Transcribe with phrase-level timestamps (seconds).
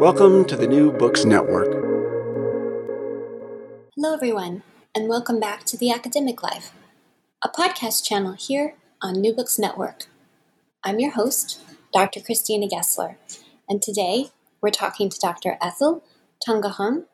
[0.00, 1.70] Welcome to the New Books Network.
[3.94, 6.72] Hello, everyone, and welcome back to The Academic Life,
[7.44, 10.06] a podcast channel here on New Books Network.
[10.82, 11.60] I'm your host,
[11.92, 12.20] Dr.
[12.20, 13.16] Christina Gessler,
[13.68, 15.56] and today we're talking to Dr.
[15.62, 16.02] Ethel
[16.44, 17.04] Tungohan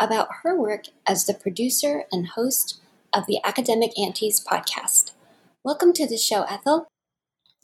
[0.00, 2.80] about her work as the producer and host
[3.12, 5.10] of the Academic Aunties podcast.
[5.64, 6.86] Welcome to the show, Ethel.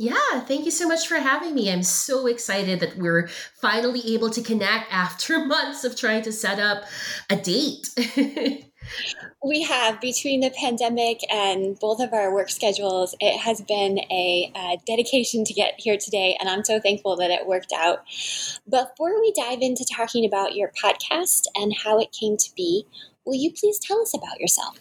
[0.00, 1.70] Yeah, thank you so much for having me.
[1.70, 3.28] I'm so excited that we're
[3.60, 6.84] finally able to connect after months of trying to set up
[7.28, 7.90] a date.
[9.44, 14.50] we have between the pandemic and both of our work schedules it has been a,
[14.56, 18.02] a, dedication to get here today and i'm so thankful that it worked out
[18.68, 22.86] before we dive into talking about your podcast and how it came to be
[23.26, 24.76] will you please tell us about yourself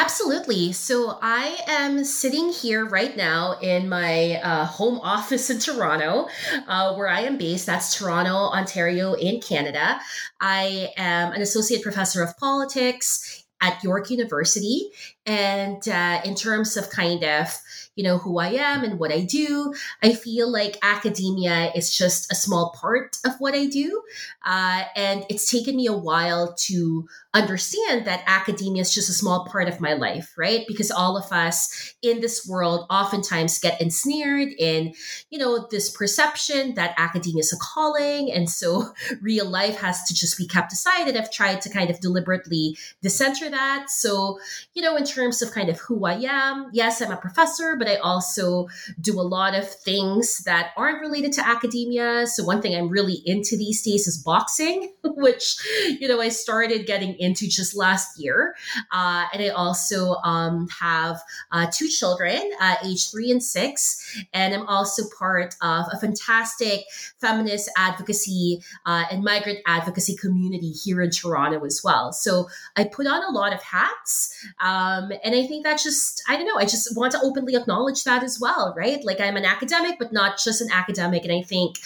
[0.00, 0.70] Absolutely.
[0.70, 6.28] So I am sitting here right now in my uh, home office in Toronto,
[6.68, 7.66] uh, where I am based.
[7.66, 9.98] That's Toronto, Ontario, in Canada.
[10.40, 14.92] I am an associate professor of politics at York University.
[15.28, 17.54] And uh, in terms of kind of,
[17.96, 22.32] you know, who I am and what I do, I feel like academia is just
[22.32, 24.02] a small part of what I do.
[24.42, 29.44] Uh, and it's taken me a while to understand that academia is just a small
[29.44, 30.64] part of my life, right?
[30.66, 34.94] Because all of us in this world oftentimes get ensnared in,
[35.28, 38.32] you know, this perception that academia is a calling.
[38.32, 41.06] And so real life has to just be kept aside.
[41.06, 43.90] And I've tried to kind of deliberately decenter that.
[43.90, 44.38] So,
[44.72, 47.88] you know, in terms of kind of who I am, yes, I'm a professor, but
[47.88, 48.68] I also
[49.00, 52.26] do a lot of things that aren't related to academia.
[52.26, 55.56] So one thing I'm really into these days is boxing, which,
[55.98, 58.54] you know, I started getting into just last year.
[58.92, 64.24] Uh, and I also um, have uh, two children, uh, age three and six.
[64.32, 66.84] And I'm also part of a fantastic
[67.20, 72.12] feminist advocacy uh, and migrant advocacy community here in Toronto as well.
[72.12, 74.34] So I put on a lot of hats.
[74.60, 78.04] Um, and I think that just, I don't know, I just want to openly acknowledge
[78.04, 79.02] that as well, right?
[79.04, 81.24] Like I'm an academic, but not just an academic.
[81.24, 81.76] And I think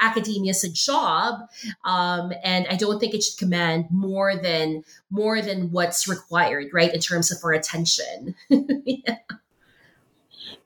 [0.00, 1.48] academia is a job.
[1.84, 6.92] Um, and I don't think it should command more than more than what's required, right,
[6.92, 8.34] in terms of our attention.
[8.50, 9.18] yeah.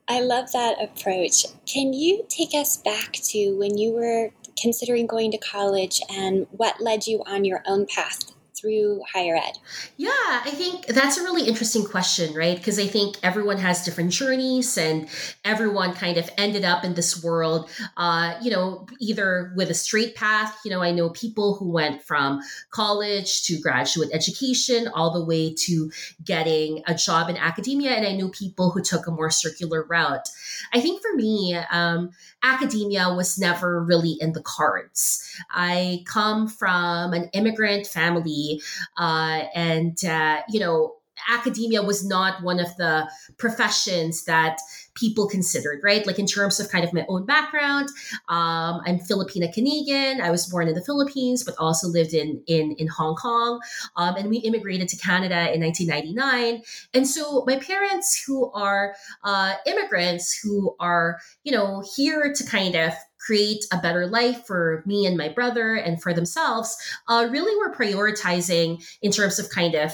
[0.09, 1.45] I love that approach.
[1.65, 6.81] Can you take us back to when you were considering going to college and what
[6.81, 9.57] led you on your own path through higher ed?
[9.97, 12.57] Yeah, I think that's a really interesting question, right?
[12.57, 15.07] Because I think everyone has different journeys and
[15.43, 20.15] everyone kind of ended up in this world, uh, you know, either with a straight
[20.15, 20.59] path.
[20.65, 22.41] You know, I know people who went from
[22.71, 25.91] college to graduate education all the way to
[26.23, 27.91] getting a job in academia.
[27.91, 30.27] And I know people who took a more circular route.
[30.73, 32.11] I think for me, um,
[32.43, 35.23] academia was never really in the cards.
[35.49, 38.46] I come from an immigrant family,
[38.97, 40.97] uh, and uh, you know,
[41.29, 44.59] academia was not one of the professions that
[44.93, 46.05] people considered, right?
[46.07, 47.89] Like in terms of kind of my own background,
[48.29, 50.21] um, I'm Filipina Canadian.
[50.21, 53.59] I was born in the Philippines, but also lived in in in Hong Kong,
[53.95, 56.63] um, and we immigrated to Canada in 1999.
[56.93, 62.75] And so my parents, who are uh, immigrants, who are you know here to kind
[62.75, 62.93] of
[63.27, 66.77] create a better life for me and my brother and for themselves,
[67.09, 69.93] uh, really were prioritizing in terms of kind of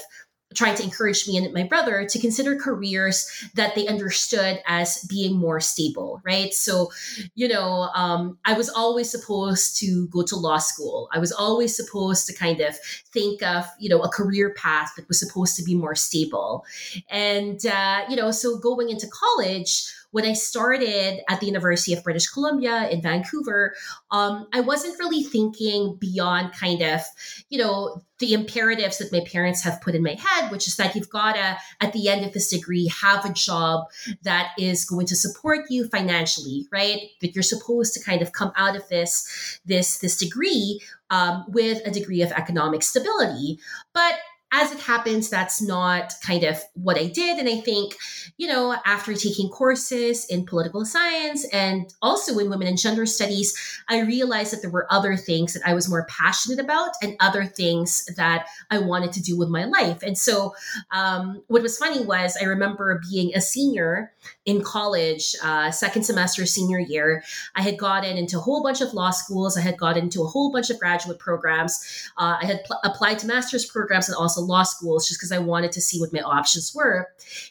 [0.53, 5.35] trying to encourage me and my brother to consider careers that they understood as being
[5.35, 6.53] more stable, right?
[6.53, 6.91] So,
[7.33, 11.09] you know, um, I was always supposed to go to law school.
[11.11, 12.77] I was always supposed to kind of
[13.11, 16.65] think of, you know, a career path that was supposed to be more stable.
[17.09, 22.03] And, uh, you know, so going into college, when I started at the University of
[22.03, 23.75] British Columbia in Vancouver,
[24.11, 27.01] um, I wasn't really thinking beyond kind of,
[27.49, 30.95] you know, the imperatives that my parents have put in my head, which is that
[30.95, 33.85] you've got to, at the end of this degree, have a job
[34.21, 36.99] that is going to support you financially, right?
[37.21, 41.81] That you're supposed to kind of come out of this, this, this degree um, with
[41.87, 43.59] a degree of economic stability.
[43.93, 44.13] But
[44.53, 47.39] as it happens, that's not kind of what I did.
[47.39, 47.97] And I think,
[48.37, 53.51] you know, after taking courses in political science and also in women and gender studies,
[53.89, 57.45] I realized that there were other things that I was more passionate about and other
[57.45, 60.03] things that I wanted to do with my life.
[60.03, 60.53] And so,
[60.91, 64.13] um, what was funny was I remember being a senior
[64.45, 67.23] in college, uh, second semester, senior year.
[67.55, 70.27] I had gotten into a whole bunch of law schools, I had gotten into a
[70.27, 74.42] whole bunch of graduate programs, uh, I had pl- applied to master's programs and also
[74.43, 77.09] law schools just because I wanted to see what my options were.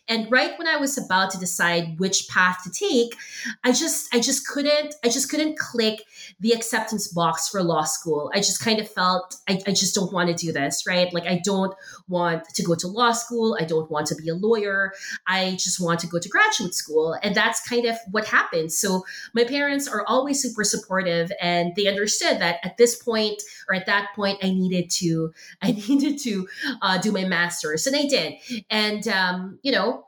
[0.08, 3.16] And right when I was about to decide which path to take,
[3.64, 6.02] I just I just couldn't I just couldn't click
[6.40, 8.30] the acceptance box for law school.
[8.34, 11.12] I just kind of felt I, I just don't want to do this, right?
[11.12, 11.74] Like I don't
[12.08, 13.56] want to go to law school.
[13.60, 14.92] I don't want to be a lawyer.
[15.26, 17.16] I just want to go to graduate school.
[17.22, 18.72] And that's kind of what happened.
[18.72, 19.04] So
[19.34, 23.86] my parents are always super supportive and they understood that at this point or at
[23.86, 26.48] that point I needed to I needed to
[26.82, 28.34] uh, do my master's, and I did.
[28.68, 30.04] And um, you know,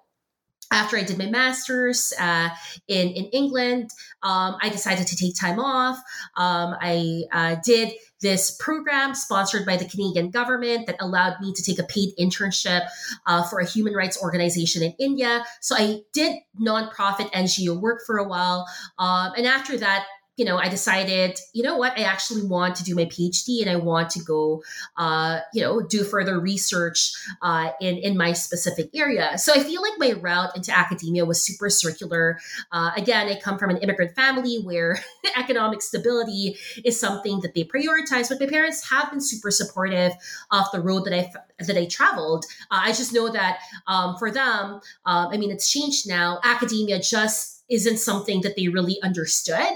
[0.71, 2.51] after I did my master's uh,
[2.89, 3.91] in in England,
[4.23, 5.97] um, I decided to take time off.
[6.37, 11.63] Um, I uh, did this program sponsored by the Canadian government that allowed me to
[11.63, 12.89] take a paid internship
[13.27, 15.45] uh, for a human rights organization in India.
[15.61, 18.67] So I did nonprofit NGO work for a while,
[18.99, 20.07] um, and after that,
[20.37, 23.71] you know, I decided, you know what, I actually want to do my PhD and
[23.71, 24.63] I want to go,
[24.97, 29.39] uh, you know, do further research uh, in in my specific area.
[29.39, 32.41] So I feel like my route into academia was super circular.
[32.73, 34.99] Uh, again, I come from an immigrant family where
[35.37, 40.13] economic stability is something that they prioritize, but my parents have been super supportive
[40.51, 42.45] of the road that I that I traveled.
[42.71, 46.41] Uh, I just know that um, for them, um, I mean, it's changed now.
[46.43, 49.75] Academia just isn't something that they really understood.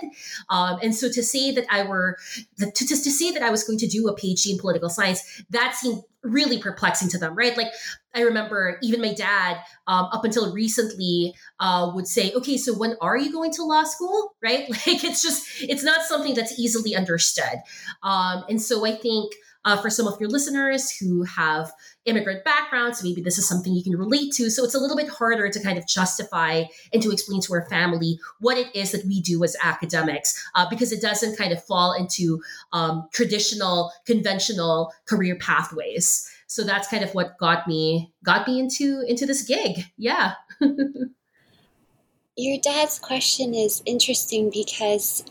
[0.51, 2.19] Um, and so to say that I were
[2.59, 5.43] to, to, to say that I was going to do a PhD in political science,
[5.51, 7.57] that seemed really perplexing to them, right?
[7.57, 7.73] Like
[8.15, 12.97] I remember even my dad, um, up until recently, uh, would say, "Okay, so when
[13.01, 14.69] are you going to law school?" Right?
[14.71, 17.59] Like it's just it's not something that's easily understood.
[18.03, 19.35] Um, and so I think
[19.69, 21.71] uh, for some of your listeners who have
[22.07, 24.49] immigrant backgrounds, maybe this is something you can relate to.
[24.49, 27.69] So it's a little bit harder to kind of justify and to explain to our
[27.69, 31.63] family what it is that we do as academics, uh, because it doesn't kind of
[31.63, 32.41] fall into
[32.73, 36.27] um, traditional, conventional career pathways.
[36.47, 39.85] So that's kind of what got me got me into into this gig.
[39.99, 40.33] Yeah.
[42.39, 45.25] Your dad's question is interesting because,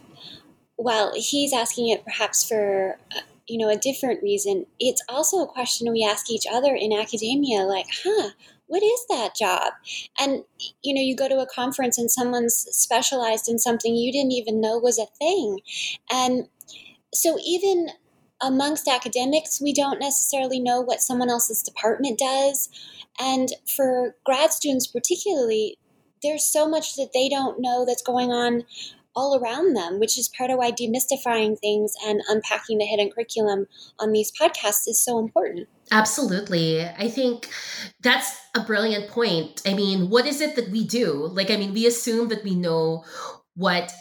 [0.77, 5.47] well, he's asking it perhaps for uh, you know, a different reason, it's also a
[5.47, 8.31] question we ask each other in academia like, huh,
[8.67, 9.71] what is that job?
[10.19, 10.43] And,
[10.83, 14.59] you know, you go to a conference and someone's specialized in something you didn't even
[14.59, 15.59] know was a thing.
[16.11, 16.47] And
[17.13, 17.87] so even
[18.41, 22.69] amongst academics, we don't necessarily know what someone else's department does.
[23.19, 25.77] And for grad students, particularly,
[26.21, 28.63] there's so much that they don't know that's going on
[29.17, 33.65] all around them, which is part of why demystifying things and unpacking the hidden curriculum
[33.97, 35.67] on these podcasts is so important.
[35.91, 36.85] Absolutely.
[36.85, 37.49] I think
[38.01, 39.63] that's a brilliant point.
[39.65, 41.29] I mean, what is it that we do?
[41.33, 43.03] Like, I mean, we assume that we know
[43.55, 43.91] what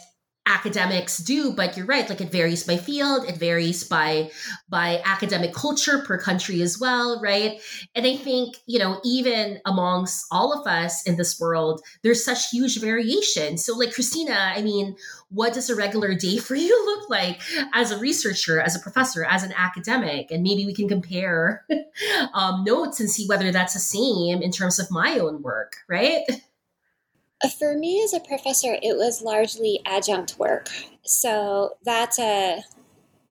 [0.47, 4.29] academics do but you're right like it varies by field it varies by
[4.69, 7.61] by academic culture per country as well right?
[7.93, 12.49] And i think you know even amongst all of us in this world there's such
[12.49, 13.57] huge variation.
[13.57, 14.95] So like christina i mean
[15.29, 17.41] what does a regular day for you look like
[17.73, 20.31] as a researcher as a professor as an academic?
[20.31, 21.65] And maybe we can compare
[22.33, 26.23] um, notes and see whether that's the same in terms of my own work right
[27.59, 30.69] for me as a professor, it was largely adjunct work.
[31.03, 32.63] So that's a,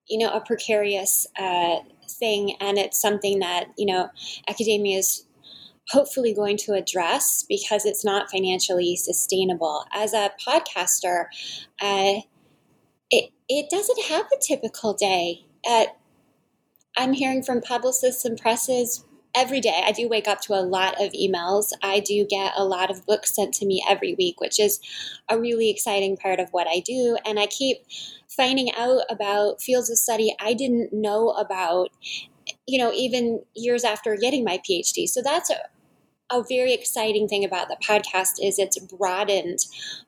[0.07, 1.77] you know, a precarious uh,
[2.09, 4.09] thing, and it's something that you know
[4.47, 5.25] academia is
[5.89, 9.85] hopefully going to address because it's not financially sustainable.
[9.93, 11.25] As a podcaster,
[11.81, 12.21] uh,
[13.09, 15.45] it it doesn't have a typical day.
[15.69, 15.97] At,
[16.97, 19.03] I'm hearing from publicists and presses
[19.37, 19.83] every day.
[19.85, 21.71] I do wake up to a lot of emails.
[21.83, 24.79] I do get a lot of books sent to me every week, which is
[25.29, 27.17] a really exciting part of what I do.
[27.23, 27.77] And I keep
[28.27, 31.89] finding out about fields of study I didn't know about,
[32.65, 35.07] you know, even years after getting my PhD.
[35.07, 35.59] So that's a,
[36.31, 39.59] a very exciting thing about the podcast is it's broadened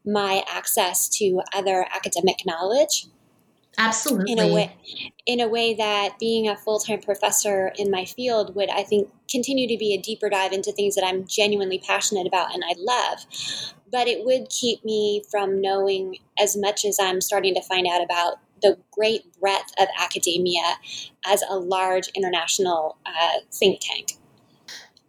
[0.03, 3.05] my access to other academic knowledge
[3.77, 4.31] Absolutely.
[4.31, 4.75] in a way
[5.25, 9.67] in a way that being a full-time professor in my field would I think continue
[9.67, 13.25] to be a deeper dive into things that I'm genuinely passionate about and I love
[13.91, 18.03] but it would keep me from knowing as much as I'm starting to find out
[18.03, 20.77] about the great breadth of academia
[21.25, 24.13] as a large international uh, think tank.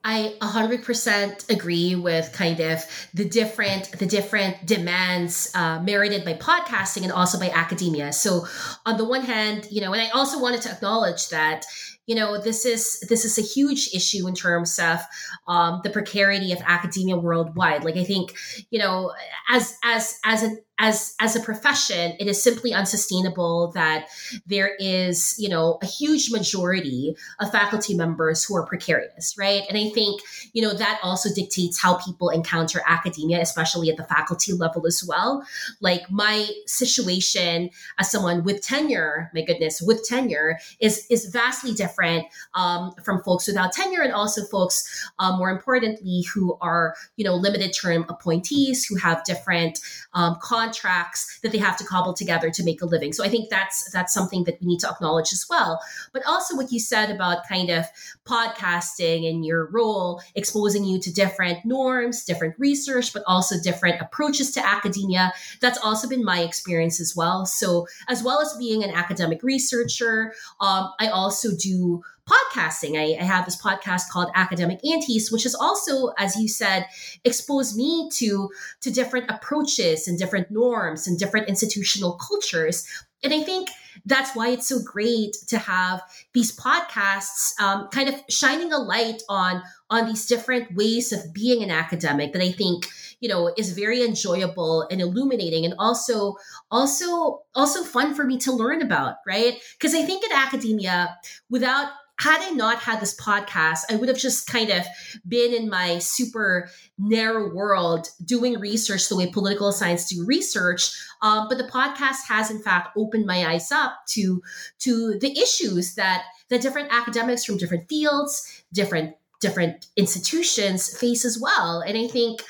[0.02, 7.02] I 100% agree with kind of the different the different demands uh, merited by podcasting
[7.02, 8.12] and also by academia.
[8.12, 8.46] So
[8.86, 11.66] on the one hand, you know, and I also wanted to acknowledge that
[12.06, 14.98] you know this is this is a huge issue in terms of
[15.46, 17.84] um, the precarity of academia worldwide.
[17.84, 18.34] Like I think
[18.70, 19.12] you know
[19.48, 24.08] as as as an as as a profession it is simply unsustainable that
[24.46, 29.62] there is you know a huge majority of faculty members who are precarious right?
[29.68, 30.20] And i think
[30.52, 35.04] you know that also dictates how people encounter academia especially at the faculty level as
[35.06, 35.44] well.
[35.80, 42.26] Like my situation as someone with tenure my goodness with tenure is is vastly different
[42.54, 47.34] um, from folks without tenure and also folks um, more importantly who are you know
[47.34, 49.78] limited term appointees who have different
[50.14, 50.36] um,
[50.70, 53.12] contracts that they have to cobble together to make a living.
[53.12, 55.80] So I think that's that's something that we need to acknowledge as well.
[56.12, 57.86] But also what you said about kind of
[58.26, 64.52] podcasting and your role exposing you to different norms, different research, but also different approaches
[64.52, 65.32] to academia.
[65.60, 67.46] That's also been my experience as well.
[67.46, 72.96] So as well as being an academic researcher, um, I also do podcasting.
[72.96, 76.86] I, I, have this podcast called Academic Aunties, which has also, as you said,
[77.24, 78.50] exposed me to
[78.82, 82.86] to different approaches and different norms and different institutional cultures.
[83.22, 83.68] And I think
[84.06, 89.22] that's why it's so great to have these podcasts um, kind of shining a light
[89.28, 92.86] on on these different ways of being an academic that I think
[93.20, 96.36] you know is very enjoyable and illuminating and also
[96.70, 101.16] also also fun for me to learn about right because I think in academia
[101.50, 101.88] without
[102.20, 104.84] had I not had this podcast, I would have just kind of
[105.26, 110.90] been in my super narrow world doing research the way political science do research.
[111.22, 114.42] Um, but the podcast has, in fact, opened my eyes up to
[114.80, 121.38] to the issues that that different academics from different fields, different different institutions face as
[121.40, 121.80] well.
[121.80, 122.42] And I think,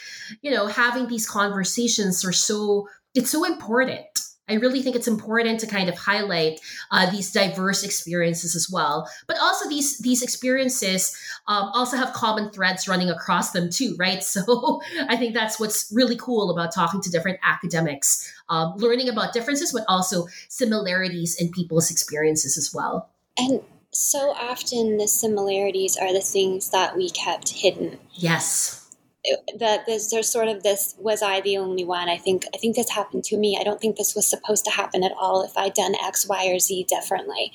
[0.43, 4.03] you know, having these conversations are so it's so important
[4.51, 9.09] I really think it's important to kind of highlight uh, these diverse experiences as well.
[9.27, 11.17] But also these these experiences
[11.47, 14.23] um, also have common threads running across them too, right?
[14.31, 19.33] So I think that's what's really cool about talking to different academics, um, learning about
[19.33, 23.11] differences, but also similarities in people's experiences as well.
[23.37, 23.61] And
[23.93, 27.99] so often the similarities are the things that we kept hidden.
[28.15, 28.80] Yes
[29.59, 32.09] that there's, there's sort of this was i the only one?
[32.09, 33.59] I think i think this happened to me.
[33.61, 36.47] I don't think this was supposed to happen at all if i'd done x y
[36.49, 37.53] or z differently.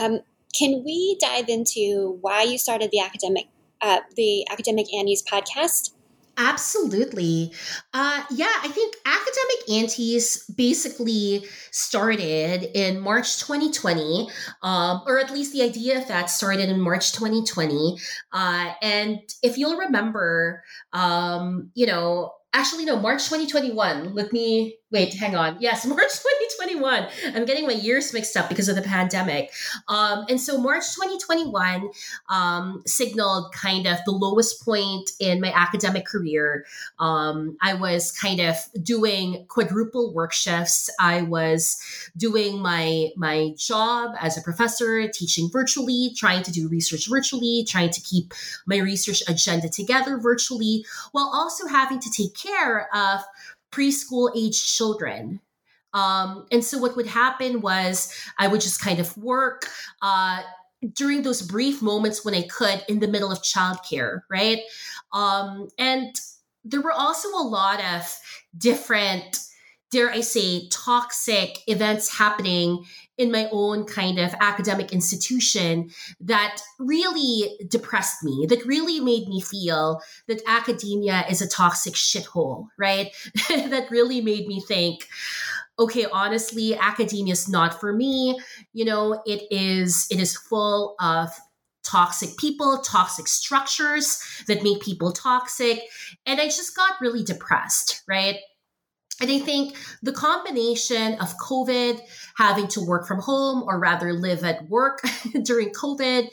[0.00, 0.20] Um,
[0.56, 3.46] can we dive into why you started the academic
[3.80, 5.92] uh, the academic aunties podcast
[6.40, 7.52] Absolutely.
[7.92, 14.28] Uh, yeah, I think Academic Aunties basically started in March 2020,
[14.62, 17.98] um, or at least the idea of that started in March 2020.
[18.32, 24.14] Uh, and if you'll remember, um, you know, actually, no, March 2021.
[24.14, 25.56] Let me wait, hang on.
[25.60, 26.10] Yes, March
[26.68, 27.34] 2021.
[27.36, 29.52] I'm getting my years mixed up because of the pandemic.
[29.88, 31.90] Um, and so March 2021
[32.28, 36.64] um, signaled kind of the lowest point in my academic career.
[36.98, 40.90] Um, I was kind of doing quadruple work shifts.
[41.00, 41.78] I was
[42.16, 47.90] doing my my job as a professor, teaching virtually, trying to do research virtually, trying
[47.90, 48.32] to keep
[48.66, 53.20] my research agenda together virtually, while also having to take care of
[53.70, 55.40] preschool age children.
[55.94, 59.66] Um, and so what would happen was I would just kind of work
[60.02, 60.42] uh,
[60.92, 64.60] during those brief moments when I could in the middle of childcare, right?
[65.12, 66.20] Um, and
[66.64, 68.18] there were also a lot of
[68.56, 69.38] different,
[69.90, 72.84] dare I say, toxic events happening
[73.16, 75.90] in my own kind of academic institution
[76.20, 82.68] that really depressed me, that really made me feel that academia is a toxic shithole,
[82.78, 83.08] right?
[83.48, 85.08] that really made me think,
[85.78, 88.38] okay, honestly, academia is not for me.
[88.72, 91.30] You know, it is it is full of
[91.84, 95.80] toxic people, toxic structures that make people toxic.
[96.26, 98.36] And I just got really depressed, right?
[99.20, 102.00] And I think the combination of COVID,
[102.36, 105.00] having to work from home or rather live at work
[105.42, 106.28] during COVID,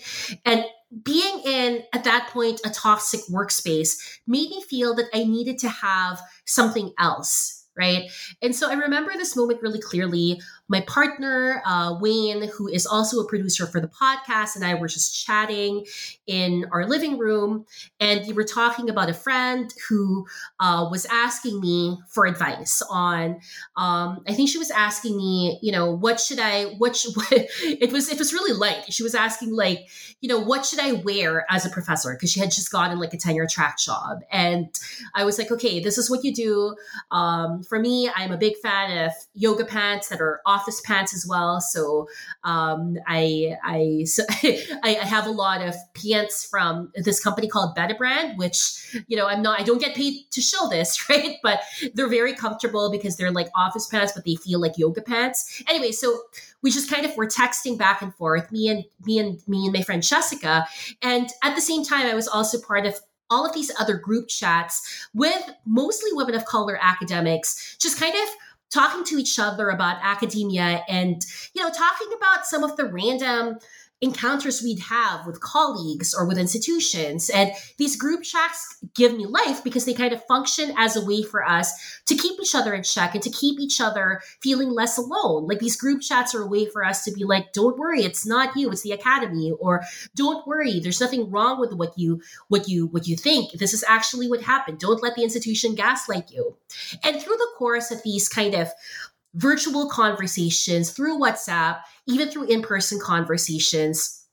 [0.45, 0.65] and
[1.03, 5.69] being in at that point a toxic workspace made me feel that I needed to
[5.69, 8.09] have something else right?
[8.41, 10.41] And so I remember this moment really clearly.
[10.67, 14.87] My partner, uh, Wayne, who is also a producer for the podcast, and I were
[14.87, 15.85] just chatting
[16.25, 17.65] in our living room,
[17.99, 20.25] and we were talking about a friend who
[20.59, 23.39] uh, was asking me for advice on.
[23.77, 26.65] Um, I think she was asking me, you know, what should I?
[26.77, 28.09] What, should, what it was?
[28.09, 28.91] It was really light.
[28.91, 29.87] She was asking like,
[30.21, 32.13] you know, what should I wear as a professor?
[32.13, 34.67] Because she had just gotten like a tenure track job, and
[35.13, 36.75] I was like, okay, this is what you do.
[37.11, 41.25] Um, for me, I'm a big fan of yoga pants that are office pants as
[41.27, 41.61] well.
[41.61, 42.07] So
[42.43, 44.23] um, I I, so
[44.83, 49.27] I have a lot of pants from this company called Better Betabrand, which you know
[49.27, 51.37] I'm not I don't get paid to show this, right?
[51.43, 51.61] But
[51.93, 55.63] they're very comfortable because they're like office pants, but they feel like yoga pants.
[55.67, 56.19] Anyway, so
[56.61, 59.73] we just kind of were texting back and forth, me and me and me and
[59.73, 60.65] my friend Jessica,
[61.01, 62.99] and at the same time, I was also part of
[63.31, 68.29] all of these other group chats with mostly women of color academics, just kind of
[68.73, 73.57] talking to each other about academia and, you know, talking about some of the random
[74.01, 77.29] encounters we'd have with colleagues or with institutions.
[77.29, 81.23] And these group chats give me life because they kind of function as a way
[81.23, 81.71] for us
[82.07, 85.47] to keep each other in check and to keep each other feeling less alone.
[85.47, 88.25] Like these group chats are a way for us to be like, don't worry, it's
[88.25, 89.83] not you, it's the academy, or
[90.15, 93.53] don't worry, there's nothing wrong with what you what you what you think.
[93.53, 94.79] This is actually what happened.
[94.79, 96.57] Don't let the institution gaslight you.
[97.03, 98.69] And through the course of these kind of
[99.35, 104.23] virtual conversations through WhatsApp, even through in person conversations.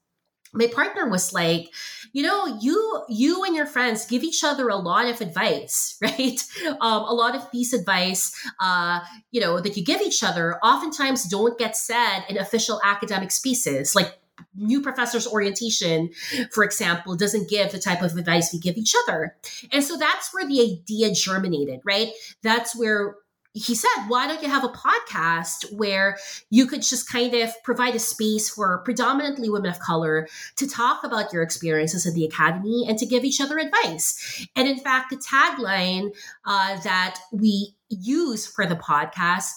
[0.55, 1.71] My partner was like,
[2.13, 6.41] you know, you you and your friends give each other a lot of advice, right?
[6.81, 11.25] Um, a lot of these advice, uh, you know, that you give each other, oftentimes
[11.25, 14.19] don't get said in official academic spaces, like
[14.55, 16.11] new professors orientation
[16.51, 19.37] for example doesn't give the type of advice we give each other
[19.71, 22.11] and so that's where the idea germinated right
[22.43, 23.17] that's where
[23.55, 26.17] he said, why don't you have a podcast where
[26.49, 31.05] you could just kind of provide a space for predominantly women of color to talk
[31.05, 34.47] about your experiences in the academy and to give each other advice?
[34.57, 36.15] And in fact, the tagline
[36.47, 39.51] uh, that we use for the podcast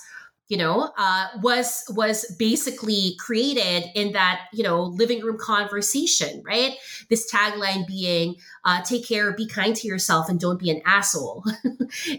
[0.48, 6.74] you know uh, was was basically created in that you know living room conversation right
[7.10, 11.44] this tagline being uh, take care be kind to yourself and don't be an asshole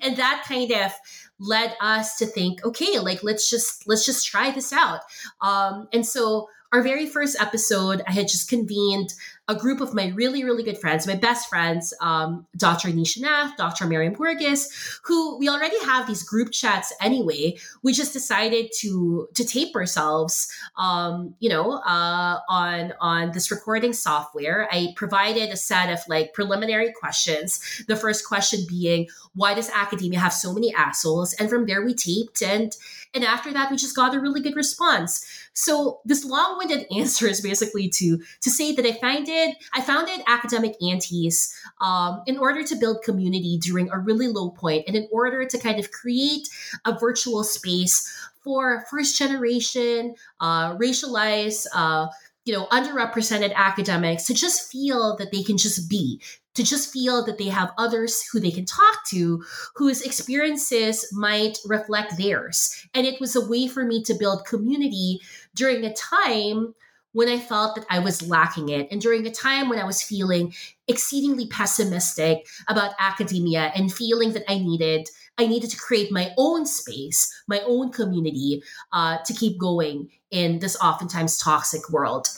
[0.03, 0.93] and that kind of
[1.39, 5.01] led us to think okay like let's just let's just try this out.
[5.41, 9.13] Um, and so our very first episode i had just convened
[9.49, 12.89] a group of my really, really good friends, my best friends, um, Dr.
[12.89, 13.87] Nisha Nath, Dr.
[13.87, 17.57] Miriam Burgess, who we already have these group chats anyway.
[17.83, 23.93] We just decided to to tape ourselves, um, you know, uh, on on this recording
[23.93, 24.69] software.
[24.73, 27.85] I provided a set of like preliminary questions.
[27.87, 31.35] The first question being, why does academia have so many assholes?
[31.35, 32.77] And from there we taped and
[33.15, 35.25] and after that we just got a really good response.
[35.57, 39.81] So this long-winded answer is basically to to say that I find it founded I
[39.81, 44.97] founded Academic Aunties um, in order to build community during a really low point and
[44.97, 46.49] in order to kind of create
[46.85, 52.07] a virtual space for first generation, uh, racialized, uh,
[52.45, 56.21] you know, underrepresented academics to just feel that they can just be,
[56.55, 59.43] to just feel that they have others who they can talk to
[59.75, 62.87] whose experiences might reflect theirs.
[62.95, 65.21] And it was a way for me to build community
[65.57, 66.75] during a time
[67.13, 70.03] when I felt that I was lacking it, and during a time when I was
[70.03, 70.53] feeling
[70.87, 76.65] exceedingly pessimistic about academia and feeling that I needed I needed to create my own
[76.65, 82.29] space, my own community uh, to keep going in this oftentimes toxic world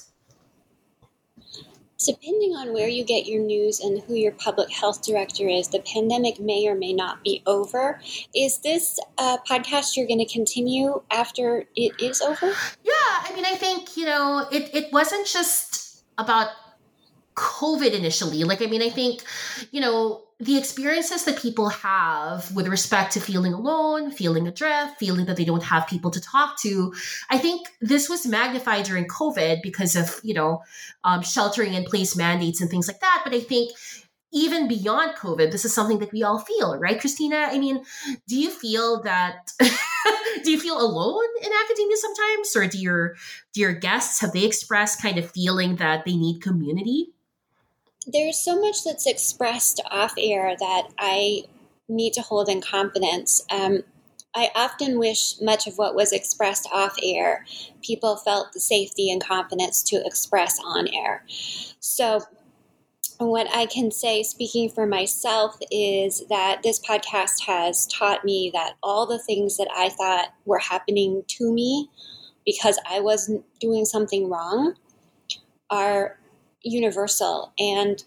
[2.05, 5.81] depending on where you get your news and who your public health director is, the
[5.81, 8.01] pandemic may or may not be over.
[8.35, 12.55] Is this a podcast you're going to continue after it is over?
[13.09, 16.49] I mean, I think, you know, it, it wasn't just about
[17.35, 18.45] COVID initially.
[18.45, 19.23] Like, I mean, I think,
[19.71, 25.27] you know, the experiences that people have with respect to feeling alone, feeling adrift, feeling
[25.27, 26.95] that they don't have people to talk to,
[27.29, 30.63] I think this was magnified during COVID because of, you know,
[31.03, 33.23] um, sheltering in place mandates and things like that.
[33.25, 33.73] But I think
[34.33, 37.49] even beyond COVID, this is something that we all feel, right, Christina?
[37.51, 37.85] I mean,
[38.27, 39.53] do you feel that?
[40.45, 43.15] do you feel alone in academia sometimes, or do your
[43.53, 47.13] do your guests have they expressed kind of feeling that they need community?
[48.13, 51.45] there's so much that's expressed off air that I
[51.89, 53.45] need to hold in confidence.
[53.51, 53.83] Um,
[54.35, 57.45] I often wish much of what was expressed off air,
[57.83, 61.25] people felt the safety and confidence to express on air.
[61.81, 62.23] So
[63.27, 68.75] what I can say, speaking for myself, is that this podcast has taught me that
[68.83, 71.91] all the things that I thought were happening to me
[72.47, 74.75] because I wasn't doing something wrong
[75.71, 76.19] are
[76.63, 78.03] universal and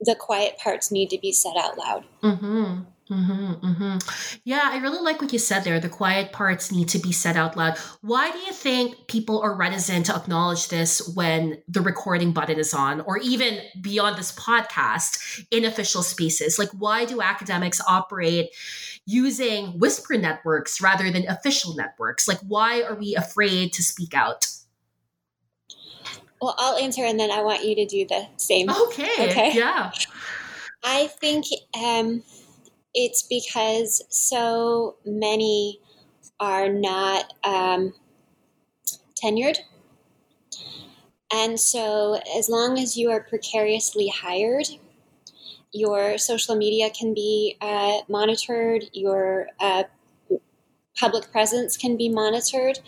[0.00, 2.04] the quiet parts need to be said out loud.
[2.22, 2.80] Mm-hmm.
[3.12, 3.98] Mm-hmm, mm-hmm.
[4.44, 5.78] Yeah, I really like what you said there.
[5.78, 7.76] The quiet parts need to be said out loud.
[8.00, 12.72] Why do you think people are reticent to acknowledge this when the recording button is
[12.72, 16.58] on, or even beyond this podcast in official spaces?
[16.58, 18.48] Like, why do academics operate
[19.04, 22.26] using whisper networks rather than official networks?
[22.26, 24.46] Like, why are we afraid to speak out?
[26.40, 28.70] Well, I'll answer and then I want you to do the same.
[28.70, 29.28] Okay.
[29.30, 29.52] Okay.
[29.54, 29.92] Yeah.
[30.82, 31.44] I think
[31.80, 32.22] um,
[32.94, 35.80] it's because so many
[36.40, 37.94] are not um,
[39.22, 39.58] tenured.
[41.32, 44.66] And so, as long as you are precariously hired,
[45.72, 49.84] your social media can be uh, monitored, your uh,
[50.98, 52.80] public presence can be monitored.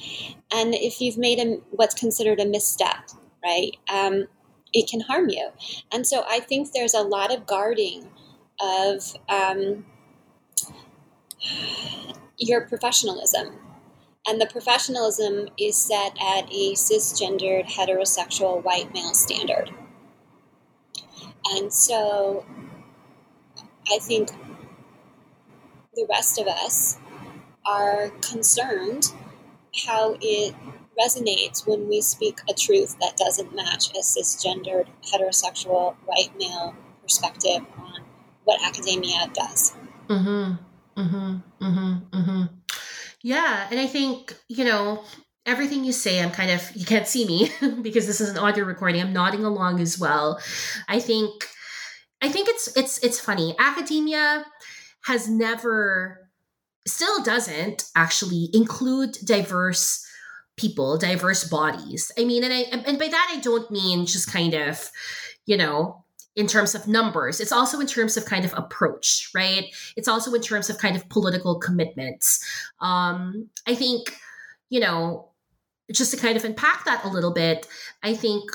[0.52, 3.08] And if you've made a, what's considered a misstep,
[3.42, 4.26] right, um,
[4.74, 5.48] it can harm you.
[5.90, 8.06] And so I think there's a lot of guarding
[8.60, 9.86] of um,
[12.38, 13.58] your professionalism.
[14.26, 19.70] And the professionalism is set at a cisgendered, heterosexual, white male standard.
[21.50, 22.46] And so
[23.92, 24.30] I think
[25.94, 26.98] the rest of us
[27.66, 29.12] are concerned
[29.86, 30.54] how it
[30.98, 37.60] resonates when we speak a truth that doesn't match a cisgendered, heterosexual, white male perspective
[37.78, 38.02] on
[38.44, 39.74] what academia does.
[40.08, 40.54] Mm-hmm.
[41.00, 42.42] Mm-hmm, mm-hmm, mm-hmm.
[43.22, 45.02] Yeah, and I think you know
[45.46, 46.22] everything you say.
[46.22, 47.50] I'm kind of you can't see me
[47.82, 49.00] because this is an audio recording.
[49.00, 50.40] I'm nodding along as well.
[50.88, 51.44] I think
[52.22, 53.54] I think it's it's it's funny.
[53.58, 54.44] Academia
[55.04, 56.30] has never,
[56.86, 60.06] still doesn't actually include diverse
[60.56, 62.10] people, diverse bodies.
[62.18, 64.90] I mean, and I and by that I don't mean just kind of,
[65.46, 66.03] you know,
[66.36, 67.40] in terms of numbers.
[67.40, 69.66] It's also in terms of kind of approach, right?
[69.96, 72.44] It's also in terms of kind of political commitments.
[72.80, 74.16] Um, I think,
[74.68, 75.30] you know,
[75.92, 77.66] just to kind of unpack that a little bit,
[78.02, 78.50] I think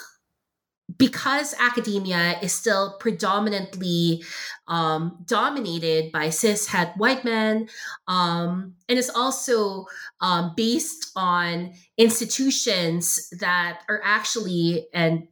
[0.97, 4.23] because academia is still predominantly
[4.67, 7.69] um, dominated by cis het white men
[8.07, 9.85] um, and is also
[10.21, 15.27] um, based on institutions that are actually and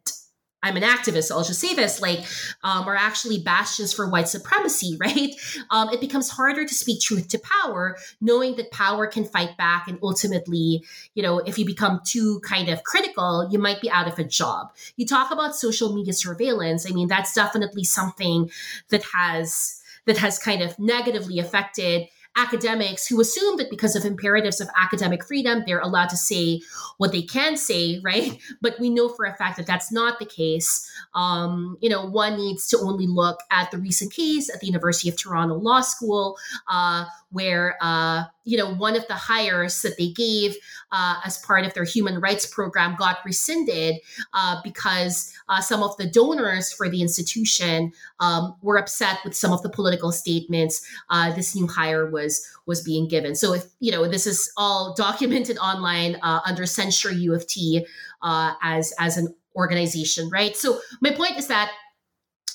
[0.63, 2.20] I'm an activist, so I'll just say this, like,
[2.63, 5.30] um, are actually bastions for white supremacy, right?
[5.70, 9.88] Um, it becomes harder to speak truth to power, knowing that power can fight back.
[9.88, 14.08] And ultimately, you know, if you become too kind of critical, you might be out
[14.08, 14.72] of a job.
[14.96, 16.89] You talk about social media surveillance.
[16.89, 18.50] I mean, that's definitely something
[18.89, 24.62] that has that has kind of negatively affected academics who assume that because of imperatives
[24.62, 26.62] of academic freedom, they're allowed to say
[26.97, 28.39] what they can say, right?
[28.62, 30.89] But we know for a fact that that's not the case.
[31.13, 35.10] Um, you know, one needs to only look at the recent case at the University
[35.10, 37.06] of Toronto Law School, uh,
[37.38, 40.56] where uh, you know one of the hires that they gave
[40.91, 43.97] uh, as part of their human rights program got rescinded
[44.34, 49.54] uh, because uh, some of the donors for the institution um, were upset with some
[49.54, 53.36] of the political statements uh, this new hire was was being given.
[53.36, 57.86] So if you know this is all documented online uh, under Censure U of T
[58.23, 60.58] as as an organization, right?
[60.58, 61.71] So my point is that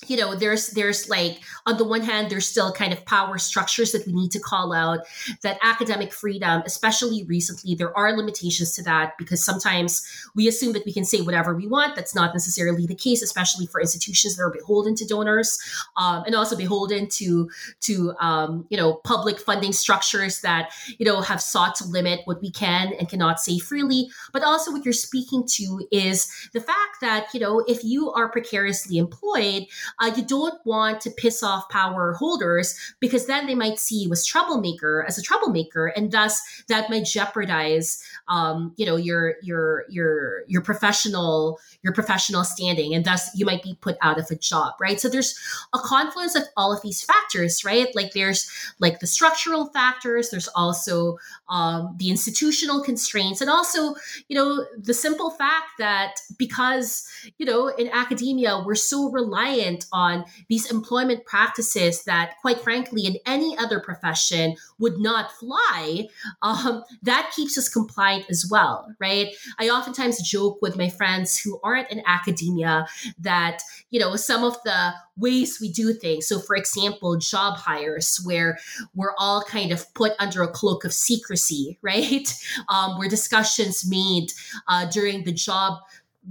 [0.09, 3.91] you know there's there's like on the one hand there's still kind of power structures
[3.91, 4.99] that we need to call out
[5.41, 10.85] that academic freedom especially recently there are limitations to that because sometimes we assume that
[10.85, 11.95] we can say whatever we want.
[11.95, 15.59] That's not necessarily the case especially for institutions that are beholden to donors
[15.97, 17.49] um, and also beholden to
[17.81, 22.41] to um, you know public funding structures that you know have sought to limit what
[22.41, 24.09] we can and cannot say freely.
[24.31, 28.29] But also what you're speaking to is the fact that you know if you are
[28.29, 29.65] precariously employed
[29.99, 34.11] uh, you don't want to piss off power holders because then they might see you
[34.11, 39.85] as troublemaker as a troublemaker, and thus that might jeopardize, um, you know, your your
[39.89, 44.35] your your professional your professional standing, and thus you might be put out of a
[44.35, 44.99] job, right?
[44.99, 45.37] So there's
[45.73, 47.87] a confluence of all of these factors, right?
[47.95, 51.17] Like there's like the structural factors, there's also
[51.49, 53.95] um, the institutional constraints, and also
[54.27, 57.07] you know the simple fact that because
[57.37, 63.17] you know in academia we're so reliant on these employment practices that, quite frankly, in
[63.25, 66.07] any other profession would not fly,
[66.41, 69.27] um, that keeps us compliant as well, right?
[69.59, 72.87] I oftentimes joke with my friends who aren't in academia
[73.19, 76.27] that, you know, some of the ways we do things.
[76.27, 78.57] So, for example, job hires, where
[78.95, 82.33] we're all kind of put under a cloak of secrecy, right?
[82.69, 84.31] Um, where discussions made
[84.67, 85.79] uh, during the job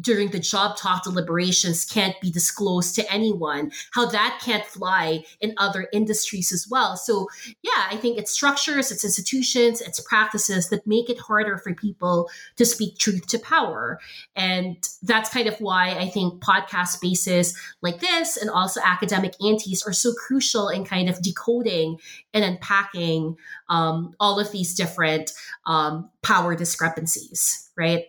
[0.00, 5.54] during the job talk deliberations can't be disclosed to anyone, how that can't fly in
[5.58, 6.96] other industries as well.
[6.96, 7.28] So,
[7.62, 12.30] yeah, I think it's structures, it's institutions, it's practices that make it harder for people
[12.56, 14.00] to speak truth to power.
[14.34, 19.82] And that's kind of why I think podcast spaces like this and also academic aunties
[19.86, 21.98] are so crucial in kind of decoding
[22.32, 23.36] and unpacking
[23.68, 25.32] um, all of these different
[25.66, 28.06] um, power discrepancies, right?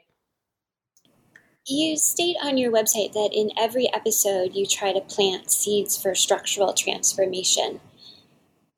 [1.66, 6.14] You state on your website that in every episode you try to plant seeds for
[6.14, 7.80] structural transformation.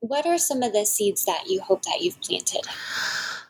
[0.01, 2.61] What are some of the seeds that you hope that you've planted?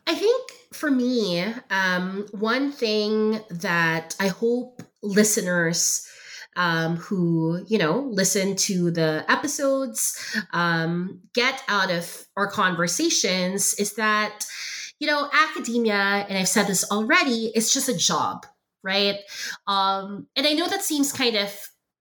[0.08, 6.08] I think for me, um, one thing that I hope listeners
[6.56, 10.18] um, who you know listen to the episodes
[10.54, 14.46] um, get out of our conversations is that
[15.00, 18.46] you know academia and i've said this already it's just a job
[18.86, 19.18] right?
[19.68, 21.50] Um, and I know that seems kind of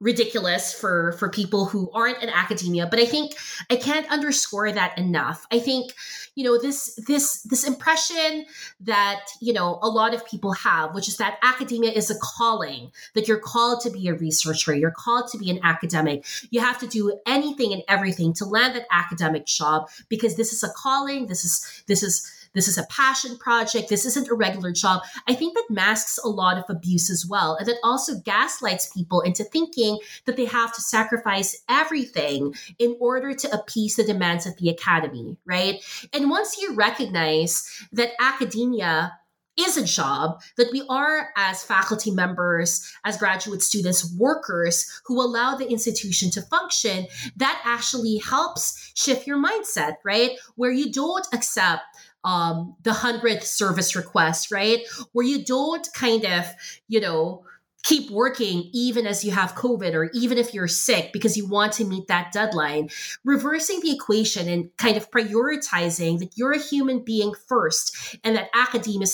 [0.00, 3.32] ridiculous for for people who aren't in academia but i think
[3.70, 5.92] i can't underscore that enough i think
[6.34, 8.44] you know this this this impression
[8.80, 12.90] that you know a lot of people have which is that academia is a calling
[13.14, 16.78] that you're called to be a researcher you're called to be an academic you have
[16.78, 21.28] to do anything and everything to land that academic job because this is a calling
[21.28, 23.88] this is this is this is a passion project.
[23.88, 25.02] This isn't a regular job.
[25.28, 27.56] I think that masks a lot of abuse as well.
[27.56, 33.34] And that also gaslights people into thinking that they have to sacrifice everything in order
[33.34, 35.84] to appease the demands of the academy, right?
[36.12, 39.12] And once you recognize that academia
[39.56, 45.54] is a job that we are as faculty members, as graduate students, workers who allow
[45.54, 50.32] the institution to function, that actually helps shift your mindset, right?
[50.56, 51.82] Where you don't accept
[52.24, 54.80] um, the hundredth service request, right?
[55.12, 56.46] Where you don't kind of,
[56.88, 57.44] you know,
[57.84, 61.74] keep working even as you have COVID or even if you're sick because you want
[61.74, 62.88] to meet that deadline.
[63.24, 68.48] Reversing the equation and kind of prioritizing that you're a human being first and that
[68.54, 69.06] academia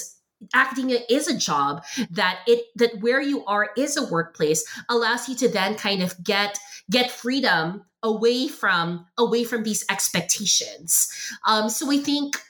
[0.54, 5.34] academia is a job that it that where you are is a workplace allows you
[5.34, 6.58] to then kind of get
[6.90, 11.12] get freedom away from away from these expectations
[11.46, 12.40] um so i think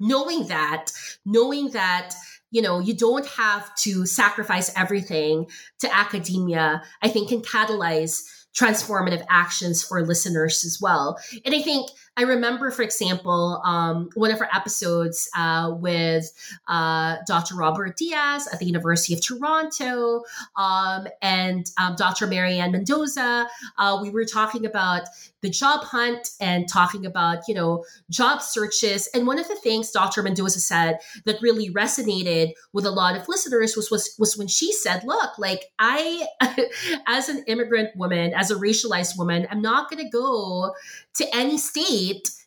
[0.00, 0.90] knowing that,
[1.24, 2.14] knowing that,
[2.50, 5.46] you know, you don't have to sacrifice everything
[5.80, 8.22] to academia, I think can catalyze
[8.54, 11.18] transformative actions for listeners as well.
[11.44, 16.30] And I think I remember, for example, um, one of our episodes uh, with
[16.68, 17.56] uh, Dr.
[17.56, 20.22] Robert Diaz at the University of Toronto
[20.56, 22.28] um, and um, Dr.
[22.28, 23.48] Marianne Mendoza.
[23.78, 25.02] Uh, we were talking about
[25.40, 29.08] the job hunt and talking about, you know, job searches.
[29.12, 30.22] And one of the things Dr.
[30.22, 34.72] Mendoza said that really resonated with a lot of listeners was was, was when she
[34.72, 36.26] said, "Look, like I,
[37.06, 40.72] as an immigrant woman, as a racialized woman, I'm not going to go
[41.16, 42.03] to any state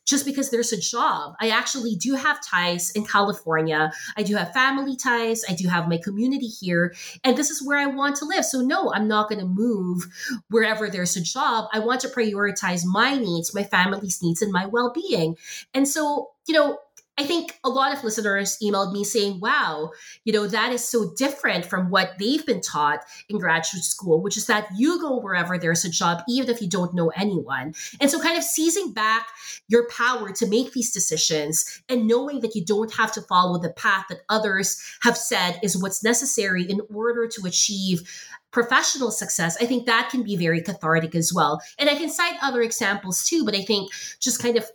[0.08, 1.36] just because there's a job.
[1.42, 3.92] I actually do have ties in California.
[4.16, 5.44] I do have family ties.
[5.48, 6.96] I do have my community here.
[7.24, 8.46] And this is where I want to live.
[8.46, 10.08] So, no, I'm not going to move
[10.50, 11.68] wherever there's a job.
[11.74, 15.36] I want to prioritize my needs, my family's needs, and my well being.
[15.74, 16.80] And so, you know,
[17.20, 19.92] I think a lot of listeners emailed me saying, wow,
[20.24, 24.38] you know, that is so different from what they've been taught in graduate school, which
[24.38, 27.74] is that you go wherever there's a job, even if you don't know anyone.
[28.00, 29.28] And so, kind of seizing back
[29.68, 33.72] your power to make these decisions and knowing that you don't have to follow the
[33.72, 38.04] path that others have said is what's necessary in order to achieve
[38.52, 41.62] professional success, I think that can be very cathartic as well.
[41.78, 44.66] And I can cite other examples too, but I think just kind of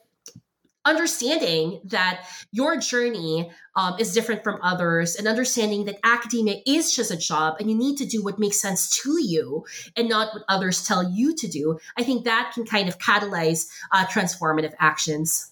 [0.85, 7.11] understanding that your journey um, is different from others and understanding that academia is just
[7.11, 9.65] a job and you need to do what makes sense to you
[9.97, 13.69] and not what others tell you to do i think that can kind of catalyze
[13.93, 15.52] uh, transformative actions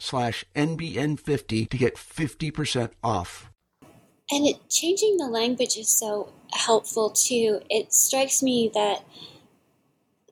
[0.00, 3.50] slash NBN50 to get 50% off.
[4.30, 7.60] And it, changing the language is so helpful too.
[7.68, 9.04] It strikes me that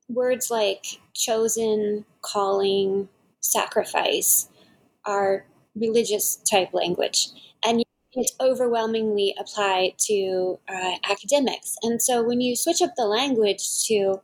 [0.08, 3.08] words like chosen, calling,
[3.40, 4.48] sacrifice
[5.04, 7.28] are religious type language.
[7.64, 11.76] And it's overwhelmingly applied to uh, academics.
[11.82, 14.20] And so when you switch up the language to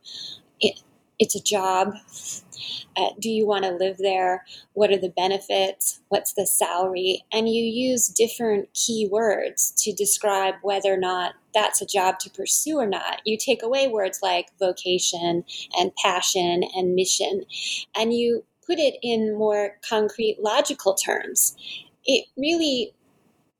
[1.19, 1.93] it's a job,
[2.97, 4.45] uh, do you want to live there?
[4.73, 6.01] What are the benefits?
[6.09, 7.23] What's the salary?
[7.31, 12.29] And you use different key words to describe whether or not that's a job to
[12.29, 13.21] pursue or not.
[13.25, 15.45] You take away words like vocation
[15.77, 17.43] and passion and mission,
[17.95, 21.55] and you put it in more concrete, logical terms.
[22.03, 22.93] It really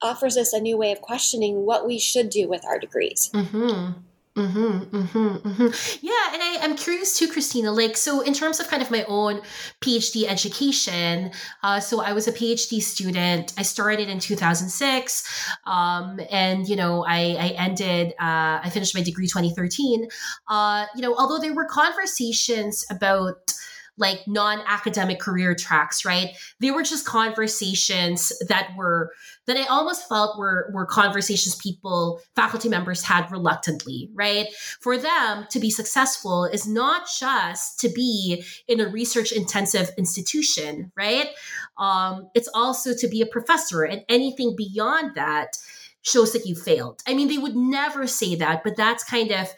[0.01, 3.31] offers us a new way of questioning what we should do with our degrees.
[3.33, 3.99] Mm-hmm.
[4.35, 6.05] Mm-hmm, mm-hmm, mm-hmm.
[6.05, 7.71] Yeah, and I, I'm curious too, Christina.
[7.71, 9.41] Like, so in terms of kind of my own
[9.79, 11.31] PhD education,
[11.63, 13.53] uh, so I was a PhD student.
[13.57, 15.23] I started in 2006,
[15.65, 18.09] um, and you know, I, I ended.
[18.19, 20.09] Uh, I finished my degree 2013.
[20.49, 23.53] Uh, you know, although there were conversations about
[23.97, 26.35] like non-academic career tracks, right?
[26.59, 29.11] They were just conversations that were
[29.47, 34.47] that I almost felt were were conversations people, faculty members had reluctantly, right?
[34.81, 40.91] For them to be successful is not just to be in a research intensive institution,
[40.97, 41.29] right?
[41.77, 45.57] Um, it's also to be a professor, and anything beyond that
[46.01, 47.01] shows that you failed.
[47.07, 49.51] I mean, they would never say that, but that's kind of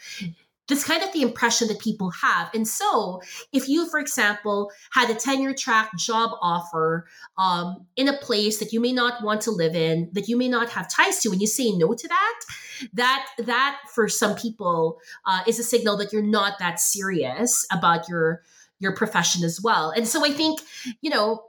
[0.68, 2.50] that's kind of the impression that people have.
[2.54, 3.22] And so,
[3.54, 8.74] if you, for example, had a tenure track job offer um, in a place that
[8.74, 11.42] you may not want to live in, that you may not have ties to, and
[11.42, 12.40] you say no to that,
[12.94, 18.08] that that for some people uh, is a signal that you're not that serious about
[18.10, 18.42] your
[18.80, 19.92] your profession as well.
[19.92, 20.60] And so, I think
[21.02, 21.44] you know,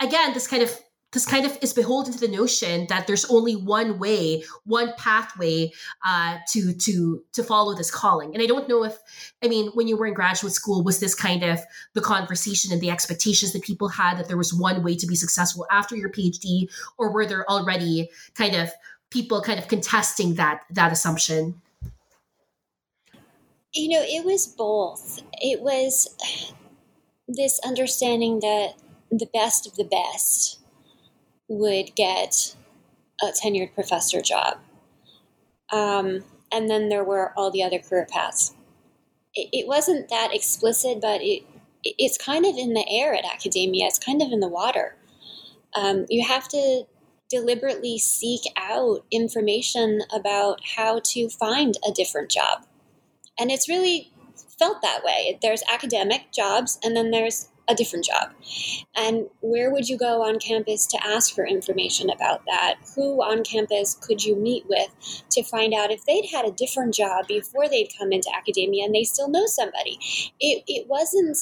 [0.00, 0.78] again, this kind of
[1.12, 5.70] this kind of is beholden to the notion that there's only one way, one pathway
[6.04, 8.34] uh, to to to follow this calling.
[8.34, 8.98] And I don't know if,
[9.42, 11.60] I mean, when you were in graduate school, was this kind of
[11.94, 15.16] the conversation and the expectations that people had that there was one way to be
[15.16, 16.68] successful after your PhD,
[16.98, 18.70] or were there already kind of
[19.10, 21.62] people kind of contesting that that assumption?
[23.72, 25.22] You know, it was both.
[25.40, 26.08] It was
[27.26, 28.74] this understanding that
[29.10, 30.58] the best of the best
[31.48, 32.54] would get
[33.22, 34.58] a tenured professor job.
[35.72, 38.54] Um, and then there were all the other career paths.
[39.34, 41.42] It, it wasn't that explicit, but it,
[41.84, 43.86] it's kind of in the air at academia.
[43.86, 44.96] It's kind of in the water.
[45.74, 46.84] Um, you have to
[47.28, 52.64] deliberately seek out information about how to find a different job.
[53.38, 54.10] And it's really
[54.58, 55.38] felt that way.
[55.42, 58.30] There's academic jobs, and then there's a different job.
[58.96, 62.76] And where would you go on campus to ask for information about that?
[62.94, 64.88] Who on campus could you meet with
[65.30, 68.94] to find out if they'd had a different job before they'd come into academia and
[68.94, 69.98] they still know somebody?
[70.40, 71.36] It, it wasn't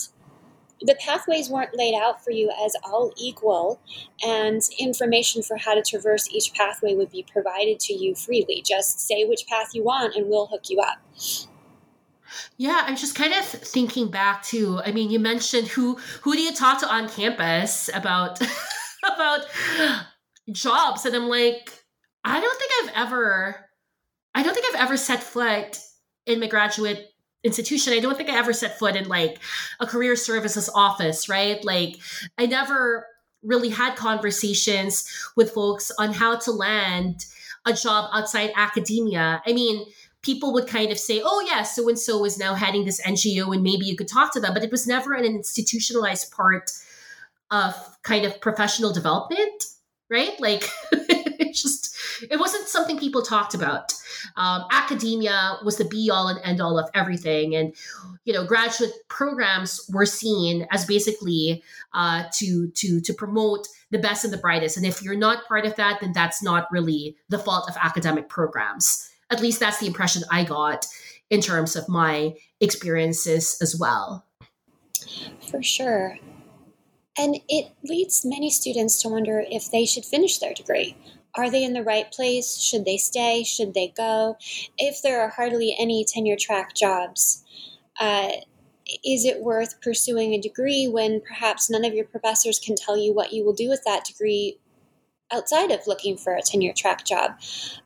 [0.82, 3.80] the pathways weren't laid out for you as all equal,
[4.22, 8.62] and information for how to traverse each pathway would be provided to you freely.
[8.62, 10.98] Just say which path you want, and we'll hook you up.
[12.56, 14.80] Yeah, I'm just kind of thinking back to.
[14.84, 18.40] I mean, you mentioned who who do you talk to on campus about
[19.14, 19.46] about
[20.52, 21.84] jobs, and I'm like,
[22.24, 23.68] I don't think I've ever,
[24.34, 25.78] I don't think I've ever set foot
[26.26, 27.10] in my graduate
[27.44, 27.92] institution.
[27.92, 29.38] I don't think I ever set foot in like
[29.80, 31.64] a career services office, right?
[31.64, 31.98] Like,
[32.36, 33.06] I never
[33.42, 37.24] really had conversations with folks on how to land
[37.64, 39.42] a job outside academia.
[39.46, 39.86] I mean
[40.26, 43.54] people would kind of say, oh, yeah, so and so is now heading this NGO
[43.54, 44.52] and maybe you could talk to them.
[44.52, 46.72] But it was never an institutionalized part
[47.52, 49.64] of kind of professional development,
[50.10, 50.38] right?
[50.40, 51.96] Like, it just,
[52.28, 53.94] it wasn't something people talked about.
[54.36, 57.54] Um, academia was the be all and end all of everything.
[57.54, 57.72] And,
[58.24, 61.62] you know, graduate programs were seen as basically
[61.94, 64.76] uh, to, to, to promote the best and the brightest.
[64.76, 68.28] And if you're not part of that, then that's not really the fault of academic
[68.28, 69.08] programs.
[69.30, 70.86] At least that's the impression I got
[71.30, 74.24] in terms of my experiences as well.
[75.50, 76.18] For sure.
[77.18, 80.96] And it leads many students to wonder if they should finish their degree.
[81.34, 82.58] Are they in the right place?
[82.58, 83.42] Should they stay?
[83.42, 84.36] Should they go?
[84.78, 87.44] If there are hardly any tenure track jobs,
[88.00, 88.30] uh,
[89.04, 93.12] is it worth pursuing a degree when perhaps none of your professors can tell you
[93.12, 94.58] what you will do with that degree
[95.32, 97.32] outside of looking for a tenure track job?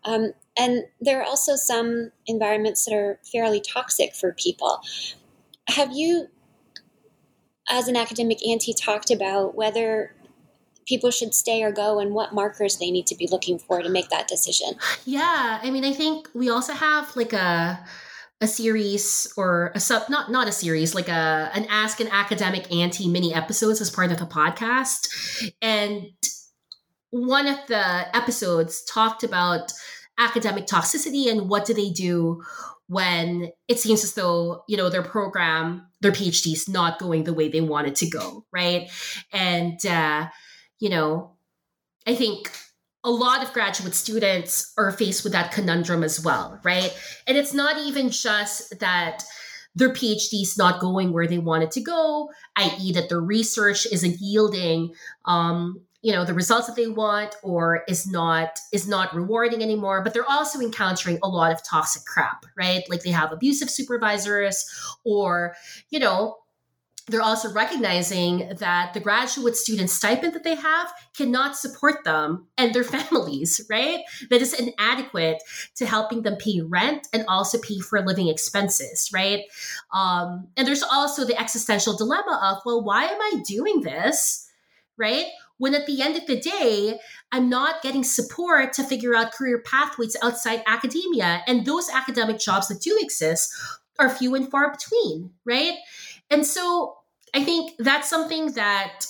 [0.04, 4.80] Um, and there are also some environments that are fairly toxic for people.
[5.68, 6.28] Have you,
[7.70, 10.14] as an academic auntie, talked about whether
[10.86, 13.88] people should stay or go and what markers they need to be looking for to
[13.88, 14.74] make that decision?
[15.06, 17.82] Yeah, I mean, I think we also have like a
[18.42, 22.72] a series or a sub not not a series like a an ask an academic
[22.72, 26.06] auntie mini episodes as part of the podcast and
[27.10, 29.72] one of the episodes talked about
[30.20, 32.42] academic toxicity and what do they do
[32.86, 37.32] when it seems as though you know their program their phd is not going the
[37.32, 38.90] way they want it to go right
[39.32, 40.28] and uh,
[40.78, 41.32] you know
[42.06, 42.52] i think
[43.02, 46.94] a lot of graduate students are faced with that conundrum as well, right?
[47.26, 49.22] And it's not even just that
[49.74, 53.86] their PhD is not going where they want it to go, i.e., that their research
[53.90, 54.92] isn't yielding,
[55.24, 60.02] um, you know, the results that they want, or is not is not rewarding anymore.
[60.02, 62.82] But they're also encountering a lot of toxic crap, right?
[62.88, 64.64] Like they have abusive supervisors,
[65.04, 65.54] or
[65.90, 66.38] you know,
[67.10, 72.72] they're also recognizing that the graduate student stipend that they have cannot support them and
[72.72, 74.00] their families, right?
[74.30, 75.42] That is inadequate
[75.76, 79.44] to helping them pay rent and also pay for living expenses, right?
[79.92, 84.48] Um, and there's also the existential dilemma of, well, why am I doing this,
[84.96, 85.26] right?
[85.60, 86.98] When at the end of the day,
[87.32, 91.42] I'm not getting support to figure out career pathways outside academia.
[91.46, 93.52] And those academic jobs that do exist
[93.98, 95.74] are few and far between, right?
[96.30, 96.96] And so
[97.34, 99.04] I think that's something that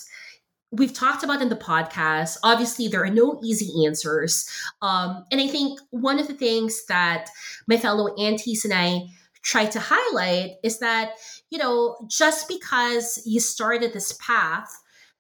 [0.73, 2.37] we've talked about in the podcast.
[2.43, 4.51] Obviously, there are no easy answers.
[4.83, 7.31] Um, and I think one of the things that
[7.69, 9.03] my fellow aunties and I
[9.43, 11.13] try to highlight is that,
[11.51, 14.69] you know, just because you started this path,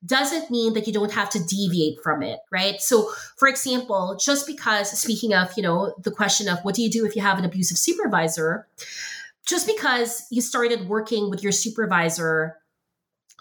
[0.04, 2.80] doesn't mean that you don't have to deviate from it, right?
[2.80, 6.90] So, for example, just because, speaking of, you know, the question of what do you
[6.90, 8.66] do if you have an abusive supervisor,
[9.46, 12.56] just because you started working with your supervisor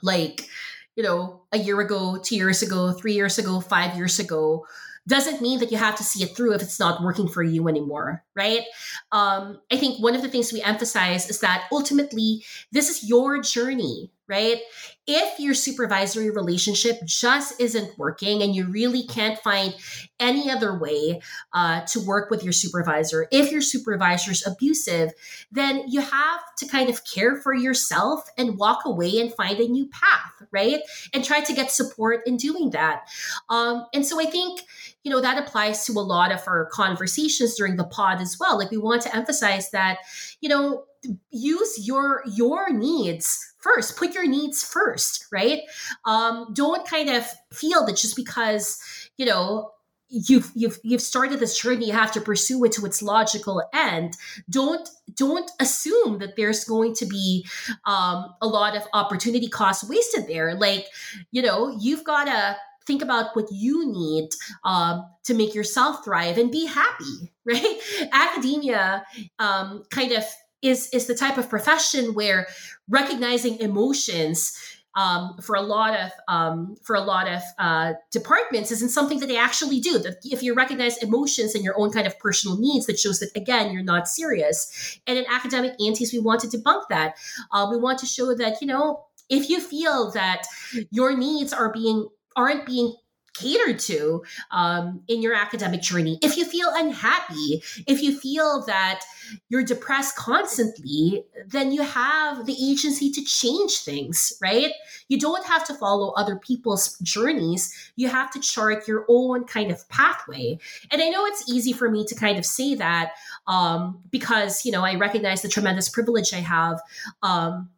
[0.02, 0.48] like
[0.96, 4.66] you know a year ago two years ago three years ago five years ago
[5.08, 7.68] doesn't mean that you have to see it through if it's not working for you
[7.68, 8.64] anymore right
[9.12, 13.42] um, i think one of the things we emphasize is that ultimately this is your
[13.42, 14.60] journey right?
[15.08, 19.76] If your supervisory relationship just isn't working and you really can't find
[20.20, 21.22] any other way
[21.52, 25.12] uh, to work with your supervisor, if your supervisor is abusive,
[25.52, 29.68] then you have to kind of care for yourself and walk away and find a
[29.68, 30.82] new path, right?
[31.14, 33.08] And try to get support in doing that.
[33.50, 34.62] Um, and so I think,
[35.04, 38.58] you know, that applies to a lot of our conversations during the pod as well.
[38.58, 40.00] Like we want to emphasize that,
[40.42, 40.84] you know,
[41.32, 43.98] use your your needs first.
[43.98, 45.62] Put your needs first right?
[46.06, 48.80] Um, don't kind of feel that just because
[49.18, 49.72] you know
[50.10, 54.16] you've you've you've started this journey you have to pursue it to its logical end.
[54.50, 57.46] Don't don't assume that there's going to be
[57.86, 60.56] um, a lot of opportunity cost wasted there.
[60.56, 60.88] Like
[61.32, 62.58] you know you've got to
[62.90, 64.30] think about what you need
[64.64, 67.16] um, to make yourself thrive and be happy
[67.46, 67.78] right
[68.12, 69.06] academia
[69.38, 70.24] um, kind of
[70.62, 72.48] is is the type of profession where
[72.90, 74.58] recognizing emotions
[74.96, 79.28] um, for a lot of um, for a lot of uh, departments isn't something that
[79.28, 80.00] they actually do.
[80.00, 83.30] That if you recognize emotions and your own kind of personal needs, that shows that
[83.36, 85.00] again you're not serious.
[85.06, 87.16] And in academic aunties, we want to debunk that.
[87.52, 90.44] Uh, we want to show that you know if you feel that
[90.90, 92.08] your needs are being
[92.40, 92.96] aren't being
[93.34, 96.20] catered to um, in your academic journey.
[96.22, 99.02] If you feel unhappy, if you feel that
[99.50, 104.72] you're depressed constantly, then you have the agency to change things, right?
[105.08, 107.92] You don't have to follow other people's journeys.
[107.96, 110.58] You have to chart your own kind of pathway.
[110.92, 113.12] And I know it's easy for me to kind of say that
[113.48, 116.80] um, because, you know, I recognize the tremendous privilege I have.
[117.22, 117.70] Um,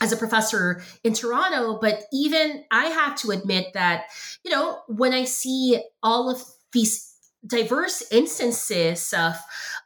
[0.00, 4.06] as a professor in Toronto, but even I have to admit that,
[4.44, 6.42] you know, when I see all of
[6.72, 7.14] these
[7.46, 9.36] diverse instances of,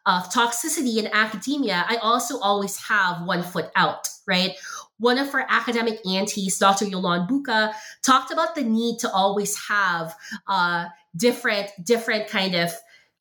[0.07, 4.53] of toxicity in academia, I also always have one foot out, right?
[4.99, 6.87] One of our academic aunties, Dr.
[6.87, 7.73] Yolande Bouka,
[8.05, 10.15] talked about the need to always have
[10.47, 10.87] uh,
[11.17, 12.73] different, different kind of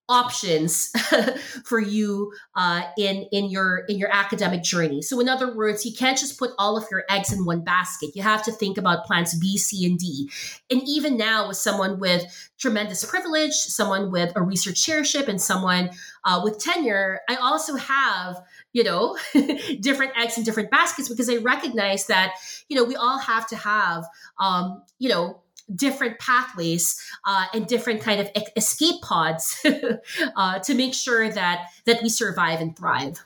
[0.10, 0.92] options
[1.66, 5.02] for you uh, in in your in your academic journey.
[5.02, 8.12] So, in other words, you can't just put all of your eggs in one basket.
[8.16, 10.30] You have to think about plans B, C, and D.
[10.70, 12.24] And even now, with someone with
[12.58, 15.90] tremendous privilege, someone with a research chairship, and someone
[16.24, 18.42] uh, with tenure, I also have
[18.74, 19.18] you know
[19.82, 22.34] different eggs in different baskets because I recognize that
[22.70, 24.06] you know we all have to have
[24.40, 25.42] um, you know
[25.76, 29.66] different pathways uh, and different kind of escape pods
[30.36, 33.26] uh, to make sure that that we survive and thrive.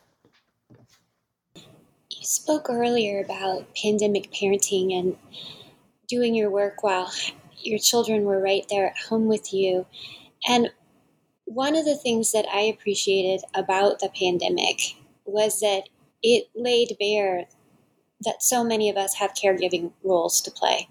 [1.55, 5.17] You spoke earlier about pandemic parenting and
[6.07, 7.11] doing your work while
[7.59, 9.85] your children were right there at home with you.
[10.47, 10.71] And
[11.45, 15.89] one of the things that I appreciated about the pandemic was that
[16.21, 17.45] it laid bare
[18.21, 20.87] that so many of us have caregiving roles to play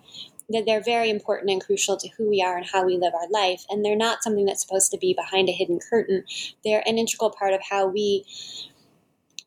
[0.51, 3.29] that they're very important and crucial to who we are and how we live our
[3.31, 3.65] life.
[3.69, 6.25] And they're not something that's supposed to be behind a hidden curtain.
[6.65, 8.25] They're an integral part of how we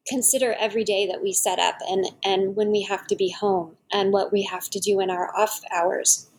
[0.08, 3.78] consider every day that we set up and, and when we have to be home
[3.92, 6.30] and what we have to do in our off hours.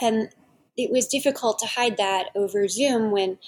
[0.00, 0.30] And
[0.76, 3.38] it was difficult to hide that over Zoom when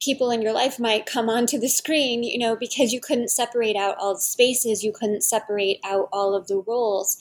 [0.00, 3.76] people in your life might come onto the screen, you know, because you couldn't separate
[3.76, 7.18] out all the spaces, you couldn't separate out all of the roles.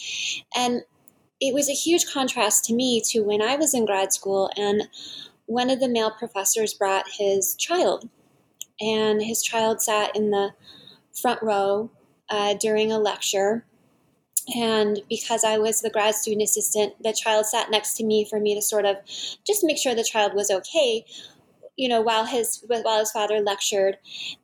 [0.56, 0.84] And
[1.42, 4.84] it was a huge contrast to me to when I was in grad school and
[5.46, 8.10] one of the male professors brought his child
[8.80, 10.52] and his child sat in the
[11.22, 11.90] front row
[12.30, 13.66] uh, during a lecture
[14.56, 18.40] and because I was the grad student assistant, the child sat next to me for
[18.40, 18.98] me to sort of
[19.46, 21.06] just make sure the child was okay,
[21.78, 23.98] you know, while his while his father lectured.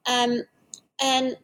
[0.08, 0.44] Um,
[1.02, 1.38] and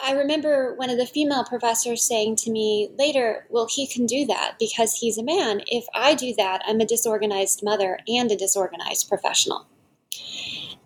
[0.00, 4.24] I remember one of the female professors saying to me later, Well, he can do
[4.26, 5.62] that because he's a man.
[5.66, 9.66] If I do that, I'm a disorganized mother and a disorganized professional.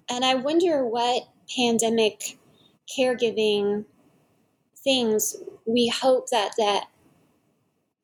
[0.09, 2.39] And I wonder what pandemic
[2.97, 3.85] caregiving
[4.77, 5.37] things
[5.67, 6.87] we hope that that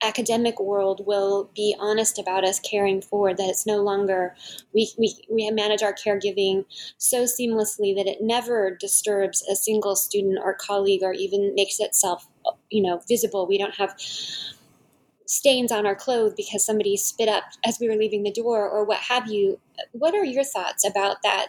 [0.03, 4.35] academic world will be honest about us caring forward that it's no longer
[4.75, 6.65] we, we, we manage our caregiving
[6.99, 12.27] so seamlessly that it never disturbs a single student or colleague or even makes itself
[12.71, 13.47] you know visible.
[13.47, 13.95] We don't have
[15.27, 18.85] stains on our clothes because somebody spit up as we were leaving the door or
[18.85, 19.61] what have you.
[19.93, 21.49] What are your thoughts about that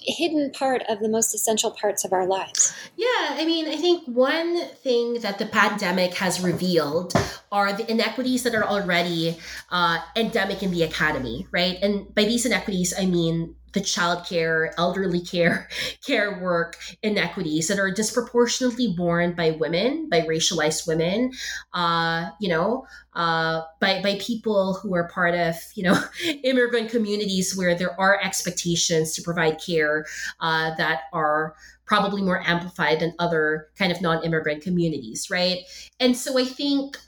[0.00, 2.74] hidden part of the most essential parts of our lives.
[2.96, 7.12] Yeah, I mean, I think one thing that the pandemic has revealed
[7.50, 9.38] are the inequities that are already
[9.70, 11.78] uh, endemic in the academy, right?
[11.82, 15.68] And by these inequities, I mean the childcare, elderly care,
[16.06, 21.30] care work inequities that are disproportionately borne by women, by racialized women,
[21.74, 25.98] uh, you know, uh, by by people who are part of you know
[26.44, 30.04] immigrant communities where there are expectations to provide care
[30.40, 31.54] uh, that are
[31.86, 35.60] probably more amplified than other kind of non-immigrant communities, right?
[35.98, 36.98] And so I think,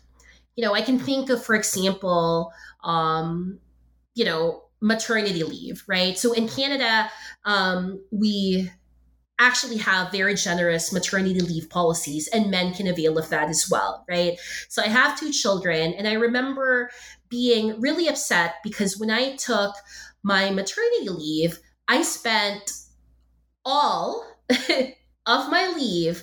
[0.57, 2.51] you know, I can think of, for example,
[2.83, 3.59] um,
[4.15, 6.19] you know maternity leave, right?
[6.19, 7.11] So in Canada,
[7.45, 8.71] um, we
[9.39, 14.05] actually have very generous maternity leave policies and men can avail of that as well,
[14.09, 14.39] right?
[14.69, 16.91] So I have two children and I remember
[17.31, 19.75] being really upset because when I took
[20.23, 21.59] my maternity leave,
[21.89, 22.73] I spent
[23.65, 24.27] all
[25.27, 26.23] of my leave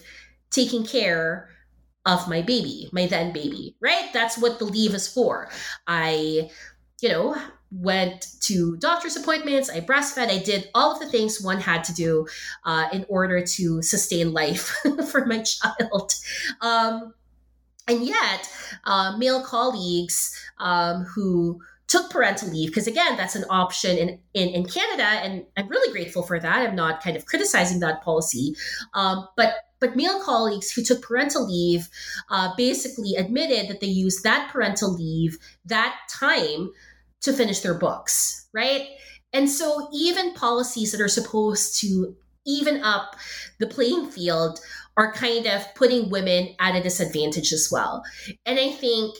[0.51, 1.49] taking care
[2.05, 4.09] of my baby, my then baby, right?
[4.13, 5.49] That's what the leave is for.
[5.87, 6.49] I,
[7.01, 7.35] you know,
[7.71, 11.93] went to doctor's appointments, I breastfed, I did all of the things one had to
[11.93, 12.27] do
[12.63, 14.75] uh, in order to sustain life
[15.11, 16.13] for my child.
[16.61, 17.13] Um,
[17.87, 18.49] and yet,
[18.85, 24.49] uh, male colleagues um, who took parental leave, because again, that's an option in, in,
[24.49, 26.67] in, Canada, and I'm really grateful for that.
[26.67, 28.55] I'm not kind of criticizing that policy.
[28.93, 31.87] Um, but but male colleagues who took parental leave
[32.29, 36.71] uh, basically admitted that they used that parental leave, that time,
[37.21, 38.87] to finish their books, right?
[39.33, 42.15] And so even policies that are supposed to
[42.45, 43.15] even up
[43.59, 44.59] the playing field
[44.95, 48.03] are kind of putting women at a disadvantage as well.
[48.45, 49.15] And I think,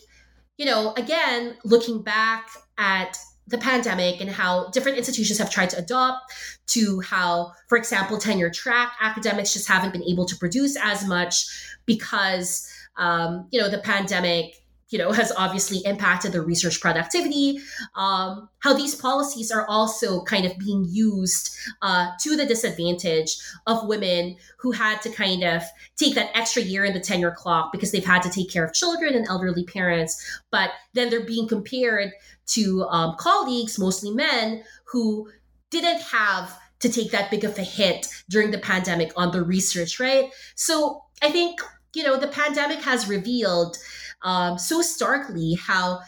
[0.57, 3.17] you know, again, looking back at
[3.47, 6.33] the pandemic and how different institutions have tried to adopt
[6.67, 11.45] to how, for example, tenure track academics just haven't been able to produce as much
[11.85, 14.55] because, um, you know, the pandemic
[14.89, 17.59] you know has obviously impacted the research productivity
[17.95, 23.88] um, how these policies are also kind of being used uh, to the disadvantage of
[23.88, 25.63] women who had to kind of
[25.95, 28.73] take that extra year in the tenure clock because they've had to take care of
[28.73, 32.11] children and elderly parents but then they're being compared
[32.45, 35.29] to um, colleagues mostly men who
[35.69, 39.99] didn't have to take that big of a hit during the pandemic on the research,
[39.99, 40.31] right?
[40.55, 41.59] So I think,
[41.93, 43.77] you know, the pandemic has revealed
[44.24, 45.99] um, so starkly how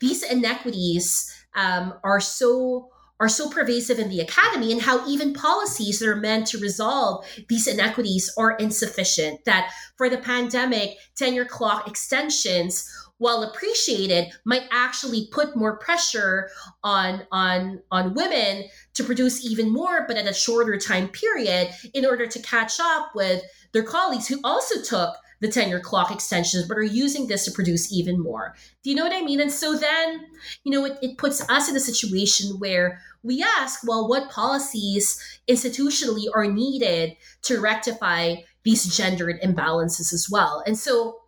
[0.00, 5.98] these inequities um, are so are so pervasive in the academy and how even policies
[5.98, 11.88] that are meant to resolve these inequities are insufficient that for the pandemic tenure clock
[11.88, 12.86] extensions
[13.18, 16.50] while appreciated might actually put more pressure
[16.84, 22.04] on on on women to produce even more but at a shorter time period in
[22.04, 23.42] order to catch up with
[23.72, 27.92] their colleagues who also took the tenure clock extensions, but are using this to produce
[27.92, 28.54] even more.
[28.82, 29.40] Do you know what I mean?
[29.40, 30.26] And so then,
[30.64, 35.40] you know, it, it puts us in a situation where we ask, well, what policies
[35.48, 40.62] institutionally are needed to rectify these gendered imbalances as well?
[40.66, 41.20] And so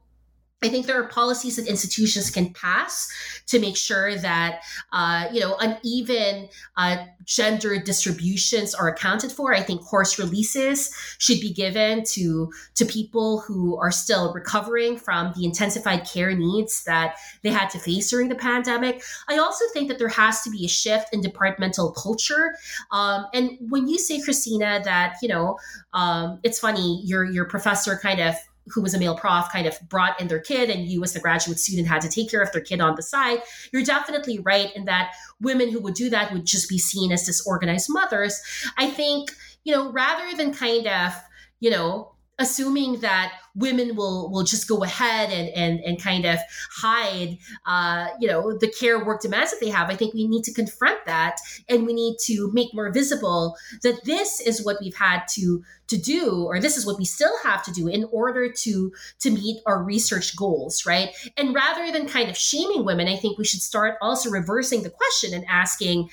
[0.62, 3.08] I think there are policies that institutions can pass
[3.46, 9.54] to make sure that uh, you know uneven uh, gender distributions are accounted for.
[9.54, 15.32] I think course releases should be given to to people who are still recovering from
[15.36, 19.02] the intensified care needs that they had to face during the pandemic.
[19.28, 22.56] I also think that there has to be a shift in departmental culture.
[22.90, 25.56] Um, and when you say, Christina, that you know,
[25.92, 28.34] um, it's funny, your your professor kind of
[28.72, 31.20] who was a male prof kind of brought in their kid and you as a
[31.20, 33.40] graduate student had to take care of their kid on the side.
[33.72, 37.24] You're definitely right in that women who would do that would just be seen as
[37.24, 38.40] disorganized mothers.
[38.76, 39.30] I think
[39.64, 41.12] you know rather than kind of
[41.60, 46.38] you know assuming that women will will just go ahead and and, and kind of
[46.72, 49.90] hide uh, you know the care work demands that they have.
[49.90, 51.36] I think we need to confront that
[51.68, 55.96] and we need to make more visible that this is what we've had to to
[55.96, 59.60] do or this is what we still have to do in order to to meet
[59.66, 61.10] our research goals right?
[61.36, 64.90] And rather than kind of shaming women i think we should start also reversing the
[64.90, 66.08] question and asking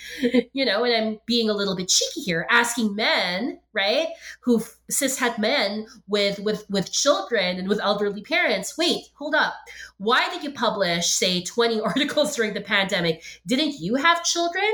[0.54, 4.08] you know and i'm being a little bit cheeky here asking men right
[4.42, 9.54] who cis het men with with with children and with elderly parents wait hold up
[9.98, 14.74] why did you publish say 20 articles during the pandemic didn't you have children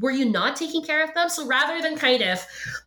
[0.00, 1.28] were you not taking care of them?
[1.28, 2.44] So rather than kind of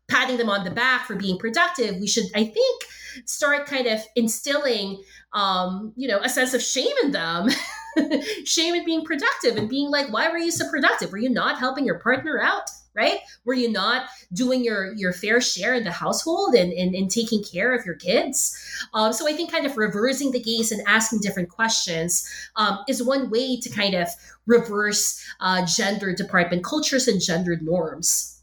[0.08, 2.84] patting them on the back for being productive, we should, I think,
[3.26, 5.02] start kind of instilling,
[5.34, 7.50] um, you know, a sense of shame in them.
[8.46, 11.12] shame in being productive and being like, why were you so productive?
[11.12, 12.68] Were you not helping your partner out?
[12.96, 13.20] Right?
[13.46, 17.44] Were you not doing your your fair share in the household and, and, and taking
[17.44, 18.56] care of your kids?
[18.94, 23.02] Um, so I think kind of reversing the gaze and asking different questions um, is
[23.04, 24.08] one way to kind of
[24.46, 28.42] reverse uh, gender department cultures and gendered norms.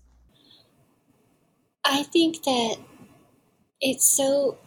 [1.85, 2.77] I think that
[3.81, 4.59] it's so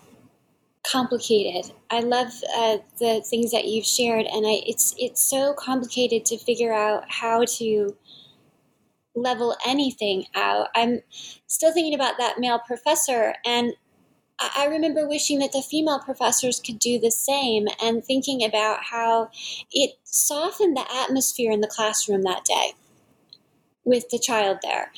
[0.85, 1.71] complicated.
[1.89, 6.37] I love uh, the things that you've shared, and I, it's it's so complicated to
[6.37, 7.95] figure out how to
[9.15, 10.69] level anything out.
[10.75, 11.01] I'm
[11.47, 13.73] still thinking about that male professor, and
[14.39, 19.29] I remember wishing that the female professors could do the same and thinking about how
[19.71, 22.73] it softened the atmosphere in the classroom that day
[23.85, 24.91] with the child there.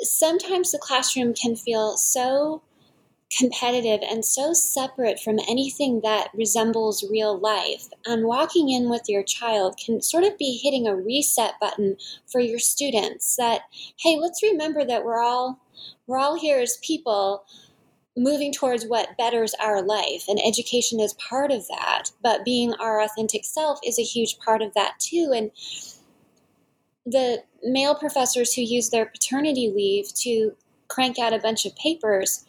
[0.00, 2.62] Sometimes the classroom can feel so
[3.36, 7.88] competitive and so separate from anything that resembles real life.
[8.06, 12.40] And walking in with your child can sort of be hitting a reset button for
[12.40, 13.62] your students that,
[14.00, 15.60] hey, let's remember that we're all
[16.06, 17.44] we're all here as people
[18.16, 23.02] moving towards what betters our life and education is part of that but being our
[23.02, 25.50] authentic self is a huge part of that too and
[27.04, 30.56] the male professors who use their paternity leave to
[30.88, 32.45] crank out a bunch of papers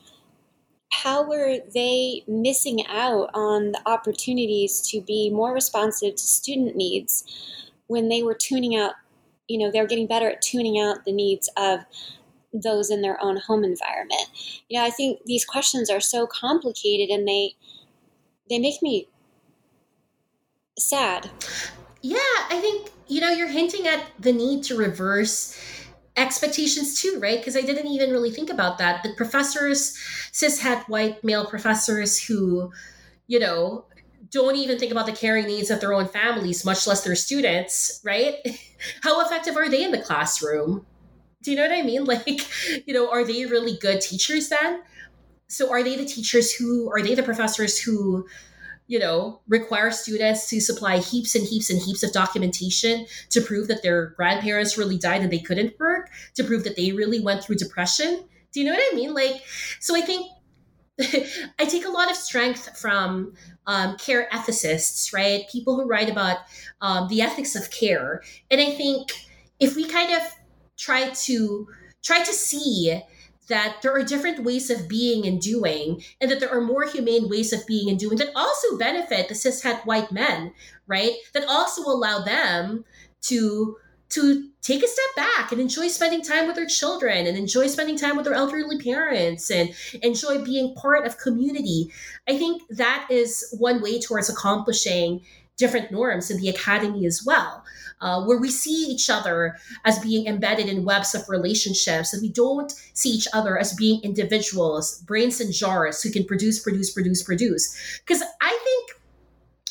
[0.92, 7.24] how were they missing out on the opportunities to be more responsive to student needs
[7.88, 8.94] when they were tuning out
[9.48, 11.82] you know they're getting better at tuning out the needs of
[12.54, 14.30] those in their own home environment?
[14.70, 17.56] You know i think these questions are so complicated and they
[18.50, 19.08] they make me
[20.78, 21.30] sad.
[22.02, 22.18] Yeah
[22.50, 25.58] i think you know you're hinting at the need to reverse
[26.18, 27.39] expectations too, right?
[27.39, 29.03] Because I didn't even really think about that.
[29.03, 29.97] The professors,
[30.32, 32.72] cis het white male professors who,
[33.28, 33.86] you know,
[34.32, 38.01] don't even think about the caring needs of their own families, much less their students,
[38.03, 38.36] right?
[39.03, 40.86] How effective are they in the classroom?
[41.43, 42.05] Do you know what I mean?
[42.05, 42.41] Like,
[42.88, 44.82] you know, are they really good teachers then?
[45.47, 48.28] So are they the teachers who are they the professors who
[48.88, 53.68] you know, require students to supply heaps and heaps and heaps of documentation to prove
[53.68, 57.44] that their grandparents really died and they couldn't work, to prove that they really went
[57.44, 58.24] through depression.
[58.54, 59.14] Do you know what I mean?
[59.14, 59.42] Like,
[59.80, 60.32] so I think
[61.60, 63.34] I take a lot of strength from
[63.68, 65.48] um, care ethicists, right?
[65.52, 66.38] People who write about
[66.82, 68.24] um, the ethics of care.
[68.50, 69.12] And I think
[69.60, 70.22] if we kind of
[70.78, 71.68] try to
[72.04, 73.02] try to see
[73.48, 77.30] that there are different ways of being and doing, and that there are more humane
[77.30, 80.54] ways of being and doing that also benefit the cishet white men,
[80.86, 81.14] right?
[81.34, 82.86] That also allow them
[83.24, 83.78] to
[84.10, 87.98] to take a step back and enjoy spending time with their children and enjoy spending
[87.98, 91.91] time with their elderly parents and enjoy being part of community.
[92.26, 95.22] I think that is one way towards accomplishing
[95.58, 97.66] different norms in the academy as well
[98.02, 102.30] uh, where we see each other as being embedded in webs of relationships and we
[102.30, 107.24] don't see each other as being individuals, brains and jars who can produce, produce, produce,
[107.24, 108.02] produce.
[108.06, 108.91] Because I think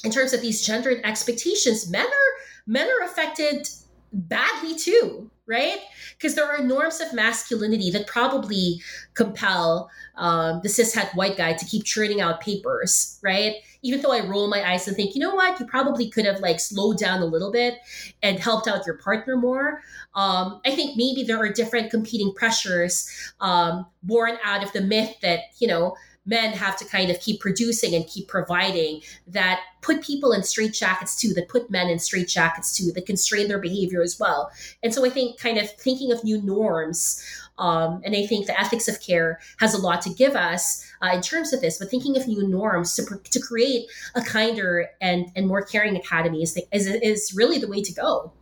[0.05, 2.33] in terms of these gendered expectations, men are
[2.67, 3.69] men are affected
[4.13, 5.79] badly too right?
[6.17, 8.83] Because there are norms of masculinity that probably
[9.15, 13.57] compel um, the cishet white guy to keep churning out papers, right?
[13.87, 16.41] Even though I roll my eyes and think, you know what, you probably could have
[16.41, 17.79] like slowed down a little bit
[18.23, 19.83] and helped out your partner more.
[20.15, 23.09] Um, I think maybe there are different competing pressures
[23.41, 25.95] um, born out of the myth that, you know,
[26.27, 31.17] men have to kind of keep producing and keep providing that put people in straitjackets
[31.17, 34.51] too, that put men in straitjackets too, that constrain their behavior as well.
[34.83, 37.23] And so I think kind of thinking of new norms,
[37.59, 41.11] um, and I think the ethics of care has a lot to give us uh,
[41.15, 45.27] in terms of this, but thinking of new norms to, to create a kinder and,
[45.35, 48.33] and more caring academy is, is, is really the way to go.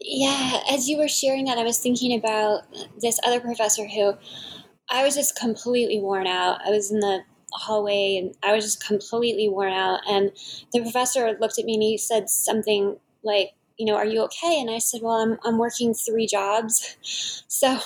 [0.00, 2.62] Yeah, as you were sharing that, I was thinking about
[3.00, 4.14] this other professor who
[4.88, 6.60] I was just completely worn out.
[6.64, 7.20] I was in the
[7.52, 10.00] hallway and I was just completely worn out.
[10.08, 10.30] And
[10.72, 14.60] the professor looked at me and he said something like, you know, are you okay?
[14.60, 16.96] And I said, well, I'm, I'm working three jobs.
[17.50, 17.80] So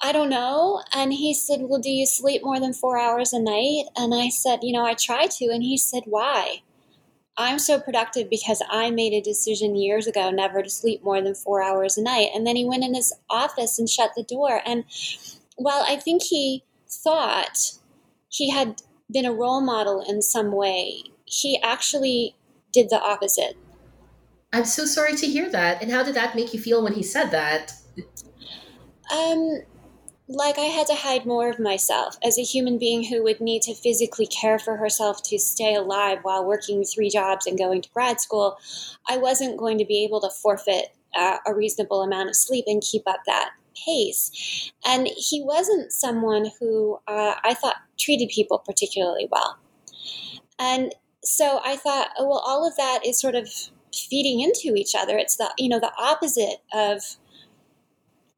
[0.00, 0.82] I don't know.
[0.92, 3.86] And he said, well, do you sleep more than four hours a night?
[3.96, 5.46] And I said, you know, I try to.
[5.46, 6.62] And he said, why?
[7.38, 11.34] I'm so productive because I made a decision years ago never to sleep more than
[11.34, 12.28] four hours a night.
[12.34, 14.60] And then he went in his office and shut the door.
[14.64, 14.84] And
[15.56, 17.72] while I think he thought
[18.28, 22.36] he had been a role model in some way, he actually
[22.72, 23.56] did the opposite.
[24.52, 25.82] I'm so sorry to hear that.
[25.82, 27.72] And how did that make you feel when he said that?
[29.12, 29.60] Um,
[30.28, 33.62] like I had to hide more of myself as a human being who would need
[33.62, 37.90] to physically care for herself to stay alive while working three jobs and going to
[37.90, 38.58] grad school.
[39.08, 40.86] I wasn't going to be able to forfeit
[41.16, 43.50] uh, a reasonable amount of sleep and keep up that
[43.84, 44.72] pace.
[44.84, 49.58] And he wasn't someone who uh, I thought treated people particularly well.
[50.58, 53.48] And so I thought, oh, well, all of that is sort of
[53.98, 55.16] feeding into each other.
[55.16, 57.02] It's the, you know, the opposite of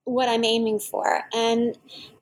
[0.05, 1.23] what I'm aiming for.
[1.35, 1.79] And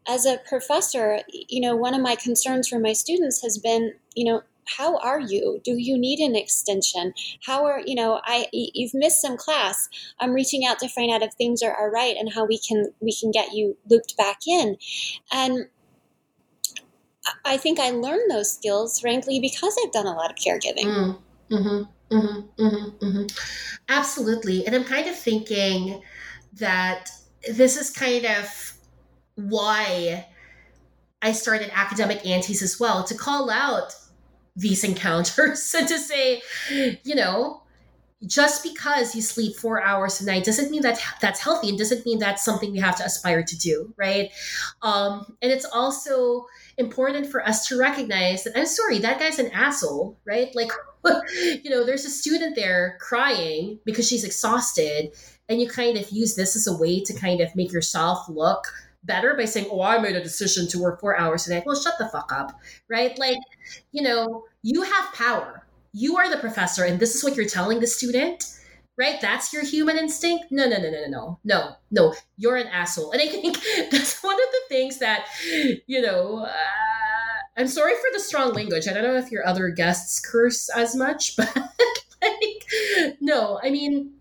[0.08, 4.24] as a professor, you know, one of my concerns for my students has been, you
[4.24, 5.60] know, how are you?
[5.64, 7.14] Do you need an extension?
[7.44, 9.88] How are you know i you've missed some class.
[10.18, 12.92] I'm reaching out to find out if things are all right and how we can
[13.00, 14.76] we can get you looped back in.
[15.32, 15.68] And
[17.44, 20.84] i think i learned those skills frankly because i've done a lot of caregiving.
[20.84, 21.18] Mm,
[21.50, 23.24] mm-hmm, mm-hmm, mm-hmm, mm-hmm.
[23.88, 26.00] absolutely and i'm kind of thinking
[26.54, 27.08] that
[27.52, 28.72] this is kind of
[29.36, 30.26] why
[31.22, 33.94] I started academic aunties as well to call out
[34.54, 36.42] these encounters and to say,
[37.04, 37.62] you know,
[38.24, 42.06] just because you sleep four hours a night doesn't mean that that's healthy and doesn't
[42.06, 44.30] mean that's something we have to aspire to do, right?
[44.80, 46.46] Um, and it's also
[46.78, 50.54] important for us to recognize that I'm sorry, that guy's an asshole, right?
[50.54, 50.70] Like,
[51.62, 55.12] you know, there's a student there crying because she's exhausted,
[55.48, 58.66] and you kind of use this as a way to kind of make yourself look
[59.04, 61.76] better by saying, "Oh, I made a decision to work four hours a day." Well,
[61.76, 62.58] shut the fuck up,
[62.88, 63.16] right?
[63.18, 63.38] Like,
[63.92, 65.65] you know, you have power.
[65.98, 68.44] You are the professor, and this is what you're telling the student,
[68.98, 69.18] right?
[69.18, 70.44] That's your human instinct.
[70.50, 72.14] No, no, no, no, no, no, no, no.
[72.36, 73.56] You're an asshole, and I think
[73.90, 75.26] that's one of the things that,
[75.86, 76.44] you know.
[76.44, 76.50] Uh,
[77.56, 78.86] I'm sorry for the strong language.
[78.86, 81.50] I don't know if your other guests curse as much, but
[82.20, 84.12] like, no, I mean,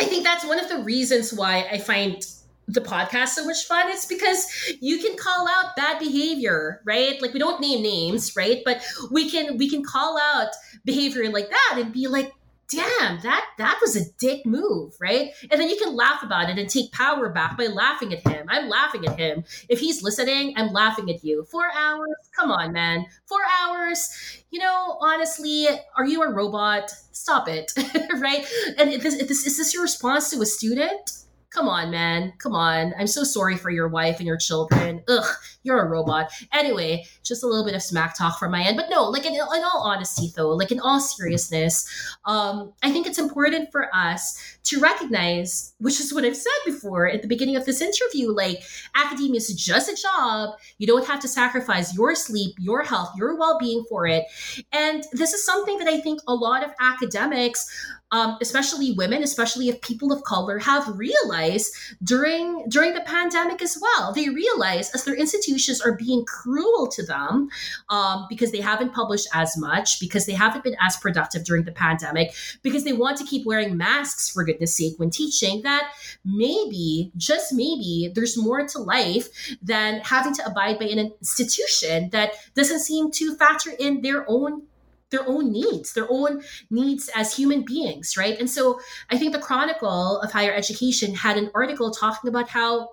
[0.00, 2.20] I think that's one of the reasons why I find
[2.68, 4.46] the podcast so much fun it's because
[4.80, 7.20] you can call out bad behavior right?
[7.22, 8.62] Like we don't name names right?
[8.64, 10.48] But we can we can call out
[10.84, 12.32] behavior like that and be like
[12.68, 15.30] damn that that was a dick move right?
[15.50, 18.46] And then you can laugh about it and take power back by laughing at him.
[18.48, 19.44] I'm laughing at him.
[19.68, 21.44] If he's listening i'm laughing at you.
[21.44, 23.06] Four hours come on man.
[23.26, 24.08] Four hours.
[24.50, 26.90] You know honestly are you a robot?
[27.12, 27.72] Stop it
[28.18, 28.44] right?
[28.76, 31.25] And this, this, is this your response to a student
[31.56, 32.92] come on, man, come on.
[32.98, 35.02] I'm so sorry for your wife and your children.
[35.08, 35.24] Ugh,
[35.62, 36.30] you're a robot.
[36.52, 38.76] Anyway, just a little bit of smack talk from my end.
[38.76, 41.88] But no, like in, in all honesty, though, like in all seriousness,
[42.26, 47.08] um, I think it's important for us to recognize, which is what I've said before
[47.08, 48.62] at the beginning of this interview, like
[48.94, 50.56] academia is just a job.
[50.76, 54.26] You don't have to sacrifice your sleep, your health, your well being for it.
[54.72, 57.66] And this is something that I think a lot of academics
[58.12, 63.76] um, especially women, especially if people of color have realized during during the pandemic as
[63.80, 64.12] well.
[64.12, 67.48] They realize as their institutions are being cruel to them
[67.88, 71.72] um, because they haven't published as much, because they haven't been as productive during the
[71.72, 72.32] pandemic,
[72.62, 75.62] because they want to keep wearing masks for goodness sake when teaching.
[75.62, 75.92] That
[76.24, 82.32] maybe, just maybe, there's more to life than having to abide by an institution that
[82.54, 84.62] doesn't seem to factor in their own
[85.10, 88.38] their own needs, their own needs as human beings, right?
[88.38, 88.80] And so
[89.10, 92.90] I think the Chronicle of Higher Education had an article talking about how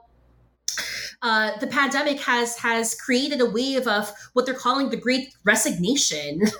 [1.22, 6.41] uh, the pandemic has has created a wave of what they're calling the Great Resignation.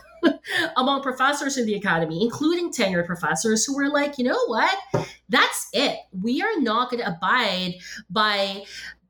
[0.77, 4.73] among professors in the academy, including tenured professors who were like, you know what?
[5.27, 5.99] That's it.
[6.21, 7.75] We are not going to abide
[8.09, 8.63] by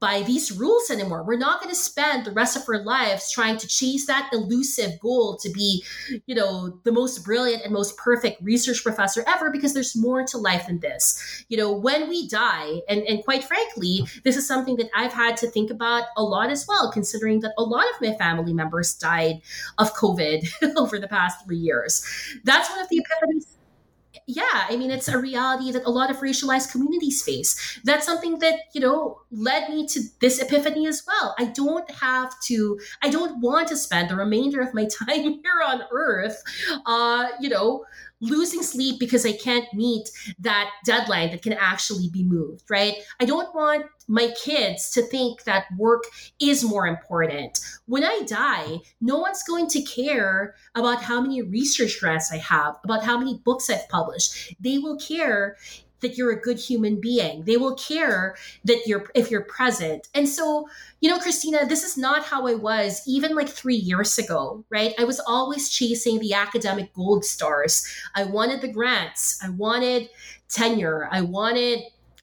[0.03, 1.23] by these rules anymore.
[1.23, 4.99] We're not going to spend the rest of our lives trying to chase that elusive
[4.99, 5.81] goal to be,
[6.25, 10.37] you know, the most brilliant and most perfect research professor ever because there's more to
[10.37, 11.45] life than this.
[11.47, 15.37] You know, when we die, and, and quite frankly, this is something that I've had
[15.37, 18.93] to think about a lot as well, considering that a lot of my family members
[18.95, 19.41] died
[19.77, 22.05] of COVID over the past three years.
[22.43, 23.52] That's one of the epiphanies
[24.27, 27.79] yeah, I mean, it's a reality that a lot of racialized communities face.
[27.83, 31.35] That's something that, you know, led me to this epiphany as well.
[31.37, 35.61] I don't have to, I don't want to spend the remainder of my time here
[35.65, 36.41] on earth,
[36.85, 37.85] uh, you know,
[38.23, 40.09] losing sleep because I can't meet
[40.39, 42.95] that deadline that can actually be moved, right?
[43.19, 46.03] I don't want my kids to think that work
[46.39, 47.59] is more important.
[47.85, 52.75] When I die, no one's going to care about how many research grants I have,
[52.83, 54.55] about how many books I've published.
[54.59, 55.57] They will care
[56.03, 57.43] that you're a good human being.
[57.45, 60.07] They will care that you're if you're present.
[60.13, 60.69] And so,
[61.01, 64.93] you know, Christina, this is not how I was even like 3 years ago, right?
[64.99, 67.83] I was always chasing the academic gold stars.
[68.13, 69.39] I wanted the grants.
[69.43, 70.09] I wanted
[70.47, 71.09] tenure.
[71.11, 71.79] I wanted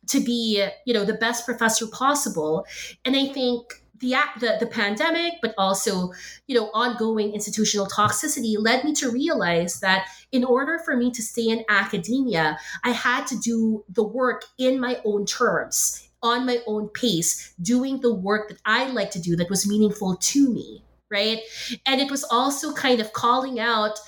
[0.07, 2.65] to be, you know, the best professor possible.
[3.05, 6.13] And I think the, the the pandemic, but also
[6.47, 11.23] you know ongoing institutional toxicity led me to realize that in order for me to
[11.23, 16.59] stay in academia, I had to do the work in my own terms, on my
[16.67, 20.85] own pace, doing the work that I like to do that was meaningful to me,
[21.11, 21.41] right?
[21.87, 23.99] And it was also kind of calling out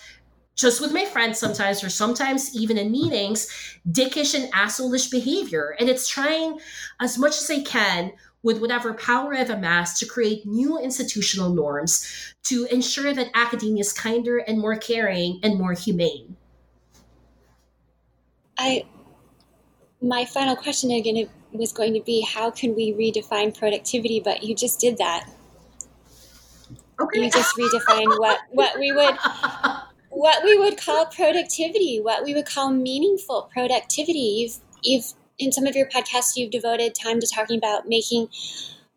[0.54, 3.48] just with my friends sometimes, or sometimes even in meetings,
[3.90, 5.74] dickish and assholeish behavior.
[5.78, 6.58] And it's trying
[7.00, 8.12] as much as I can
[8.42, 13.92] with whatever power I've amassed to create new institutional norms to ensure that academia is
[13.92, 16.36] kinder and more caring and more humane.
[18.58, 18.84] I
[20.00, 24.54] my final question again was going to be how can we redefine productivity but you
[24.54, 25.28] just did that
[27.00, 27.24] okay.
[27.24, 29.16] you just redefined what what we would
[30.10, 35.66] what we would call productivity what we would call meaningful productivity you've you've in some
[35.66, 38.28] of your podcasts you've devoted time to talking about making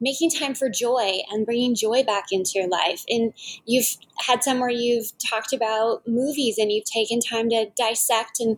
[0.02, 3.34] making time for joy and bringing joy back into your life and
[3.66, 3.88] you've
[4.20, 8.58] had some where you've talked about movies and you've taken time to dissect and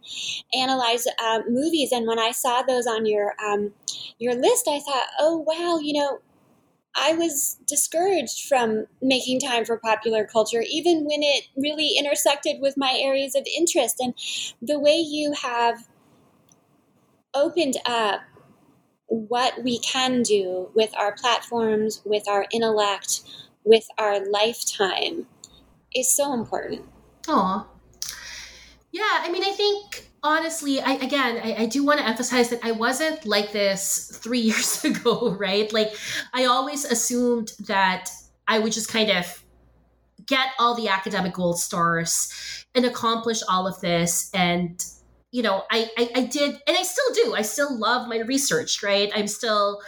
[0.56, 3.72] analyze uh, movies and when i saw those on your um,
[4.18, 6.20] your list i thought oh wow you know
[7.00, 12.76] I was discouraged from making time for popular culture, even when it really intersected with
[12.76, 13.98] my areas of interest.
[14.00, 14.16] And
[14.64, 15.88] the way you have
[17.38, 18.22] opened up
[19.08, 23.22] what we can do with our platforms, with our intellect,
[23.64, 25.28] with our lifetime
[25.96, 26.84] is so important.
[27.28, 27.68] Oh,
[28.92, 29.22] yeah.
[29.22, 32.72] I mean, I think honestly, I again, I, I do want to emphasize that I
[32.72, 35.72] wasn't like this three years ago, right?
[35.72, 35.94] Like,
[36.34, 38.10] I always assumed that
[38.48, 39.44] I would just kind of
[40.26, 44.84] get all the academic gold stars and accomplish all of this and
[45.38, 47.36] you know, I, I, I did, and I still do.
[47.36, 49.12] I still love my research, right?
[49.14, 49.82] I'm still,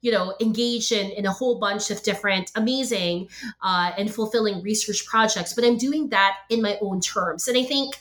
[0.00, 3.28] you know, engaged in in a whole bunch of different amazing
[3.62, 5.52] uh, and fulfilling research projects.
[5.54, 8.00] But I'm doing that in my own terms, and I think,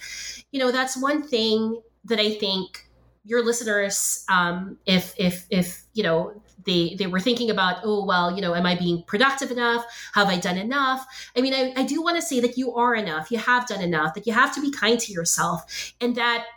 [0.52, 2.90] you know, that's one thing that I think
[3.24, 8.36] your listeners, um, if if if you know they they were thinking about oh well
[8.36, 9.86] you know am i being productive enough
[10.16, 11.06] have i done enough
[11.38, 13.84] i mean i, I do want to say that you are enough you have done
[13.84, 16.48] enough that you have to be kind to yourself and that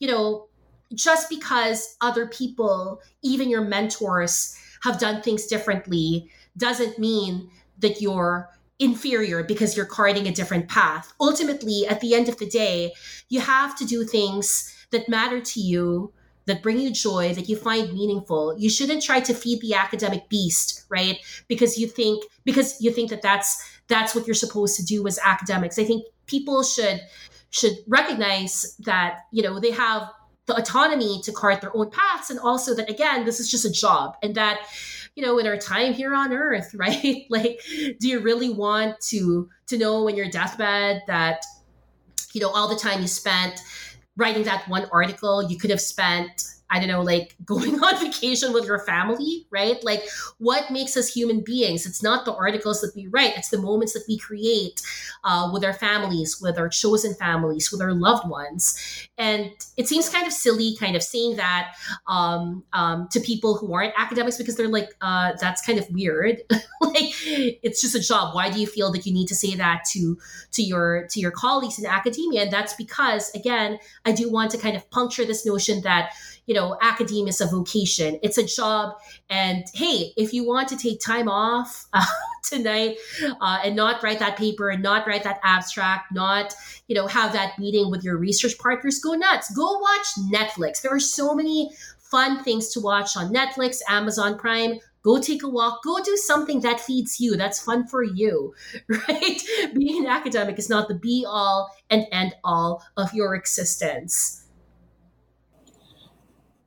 [0.00, 0.48] you know,
[0.92, 8.48] just because other people, even your mentors, have done things differently doesn't mean that you're
[8.78, 11.12] inferior because you're carting a different path.
[11.20, 12.92] Ultimately, at the end of the day,
[13.28, 16.12] you have to do things that matter to you,
[16.46, 18.56] that bring you joy, that you find meaningful.
[18.58, 21.18] You shouldn't try to feed the academic beast, right?
[21.46, 25.18] Because you think because you think that that's that's what you're supposed to do as
[25.22, 25.78] academics.
[25.78, 27.02] I think people should
[27.50, 30.10] should recognize that, you know, they have
[30.46, 33.70] the autonomy to cart their own paths and also that again, this is just a
[33.70, 34.60] job and that
[35.16, 37.26] you know in our time here on earth right?
[37.28, 37.60] Like
[38.00, 41.44] do you really want to to know when your deathbed that
[42.32, 43.60] you know all the time you spent
[44.16, 48.52] writing that one article you could have spent I don't know, like going on vacation
[48.52, 49.82] with your family, right?
[49.84, 50.02] Like,
[50.38, 51.86] what makes us human beings?
[51.86, 54.80] It's not the articles that we write, it's the moments that we create
[55.24, 59.08] uh, with our families, with our chosen families, with our loved ones.
[59.18, 61.74] And it seems kind of silly, kind of saying that
[62.06, 66.38] um, um, to people who aren't academics because they're like, uh, that's kind of weird.
[66.50, 68.34] like, it's just a job.
[68.34, 70.18] Why do you feel that you need to say that to
[70.52, 72.42] to your to your colleagues in academia?
[72.42, 76.12] And that's because, again, I do want to kind of puncture this notion that
[76.46, 78.18] you know, academia is a vocation.
[78.22, 78.94] It's a job.
[79.28, 82.04] And hey, if you want to take time off uh,
[82.44, 82.96] tonight
[83.40, 86.54] uh, and not write that paper and not write that abstract, not,
[86.88, 89.54] you know, have that meeting with your research partners, go nuts.
[89.54, 90.82] Go watch Netflix.
[90.82, 94.80] There are so many fun things to watch on Netflix, Amazon Prime.
[95.02, 95.82] Go take a walk.
[95.82, 97.36] Go do something that feeds you.
[97.36, 98.54] That's fun for you,
[98.88, 99.42] right?
[99.74, 104.39] Being an academic is not the be all and end all of your existence.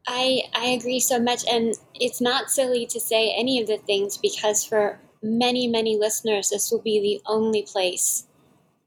[0.08, 4.18] I I agree so much, and it's not silly to say any of the things
[4.18, 8.28] because for many many listeners, this will be the only place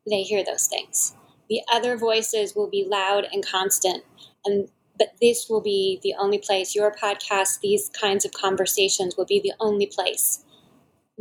[0.09, 1.15] they hear those things.
[1.49, 4.05] The other voices will be loud and constant,
[4.45, 6.75] and but this will be the only place.
[6.75, 10.45] Your podcast, these kinds of conversations, will be the only place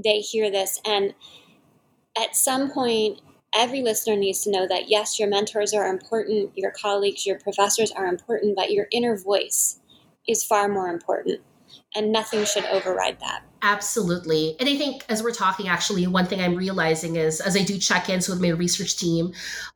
[0.04, 1.16] they hear this, and
[2.18, 3.22] at some point
[3.54, 7.92] every listener needs to know that yes, your mentors are important, your colleagues, your professors
[7.92, 9.80] are important, but your inner voice
[10.28, 11.42] is far more important
[11.96, 13.44] and nothing should override that.
[13.62, 14.56] Absolutely.
[14.60, 17.80] And I think as we're talking, actually, one thing I'm realizing is as I do
[17.80, 19.30] check ins with my research team,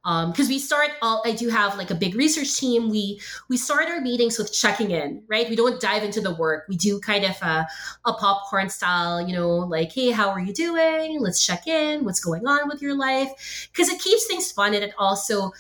[0.04, 2.90] because um, we start, all, I do have like a big research team.
[2.90, 3.20] We
[3.50, 5.50] we start our meetings with checking in, right?
[5.50, 6.66] We don't dive into the work.
[6.70, 7.68] We do kind of a,
[8.06, 11.20] a popcorn style, you know, like, hey, how are you doing?
[11.20, 12.06] Let's check in.
[12.06, 13.70] What's going on with your life?
[13.72, 15.52] Because it keeps things fun and it also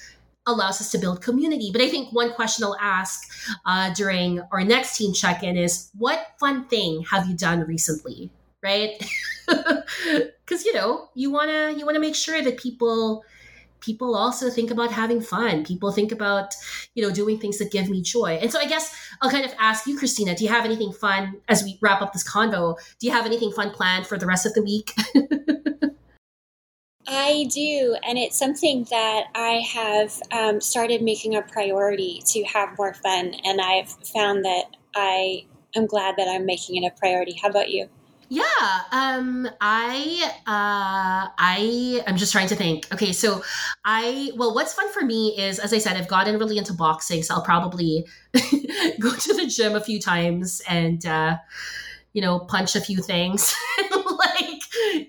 [0.49, 1.69] allows us to build community.
[1.71, 3.29] But I think one question I'll ask
[3.65, 8.31] uh, during our next team check in is what fun thing have you done recently?
[8.61, 9.01] Right?
[10.45, 13.23] Because, you know, you want to you want to make sure that people
[13.81, 16.53] people also think about having fun people think about
[16.95, 19.53] you know doing things that give me joy and so i guess i'll kind of
[19.57, 23.07] ask you christina do you have anything fun as we wrap up this convo do
[23.07, 24.93] you have anything fun planned for the rest of the week
[27.11, 32.77] I do, and it's something that I have um, started making a priority to have
[32.77, 35.45] more fun, and I've found that I
[35.75, 37.33] am glad that I'm making it a priority.
[37.41, 37.89] How about you?
[38.31, 38.43] Yeah,
[38.91, 42.85] um, I, uh, I, I'm just trying to think.
[42.93, 43.43] Okay, so
[43.83, 47.23] I, well, what's fun for me is, as I said, I've gotten really into boxing,
[47.23, 48.05] so I'll probably
[48.99, 51.37] go to the gym a few times and, uh,
[52.13, 53.55] you know, punch a few things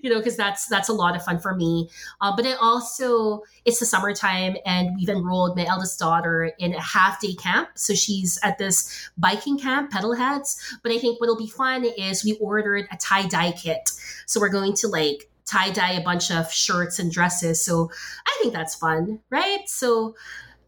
[0.01, 1.89] you know, because that's that's a lot of fun for me.
[2.19, 6.81] Uh, but it also it's the summertime, and we've enrolled my eldest daughter in a
[6.81, 7.69] half day camp.
[7.75, 10.57] So she's at this biking camp, Pedalheads.
[10.83, 13.91] But I think what'll be fun is we ordered a tie dye kit.
[14.25, 17.63] So we're going to like tie dye a bunch of shirts and dresses.
[17.63, 17.89] So
[18.25, 19.67] I think that's fun, right?
[19.67, 20.15] So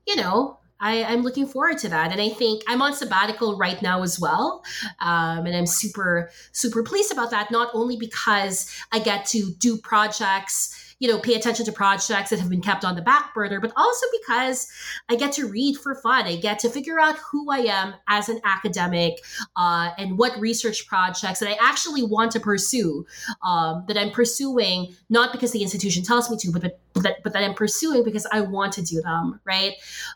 [0.05, 2.11] you know, I, am looking forward to that.
[2.11, 4.63] And I think I'm on sabbatical right now as well.
[4.99, 9.77] Um, and I'm super, super pleased about that, not only because I get to do
[9.77, 13.59] projects you know, pay attention to projects that have been kept on the back burner,
[13.59, 14.71] but also because
[15.09, 16.23] I get to read for fun.
[16.23, 19.19] I get to figure out who I am as an academic
[19.57, 23.05] uh, and what research projects that I actually want to pursue,
[23.43, 27.33] um, that I'm pursuing, not because the institution tells me to, but, but, that, but
[27.33, 29.73] that I'm pursuing because I want to do them, right?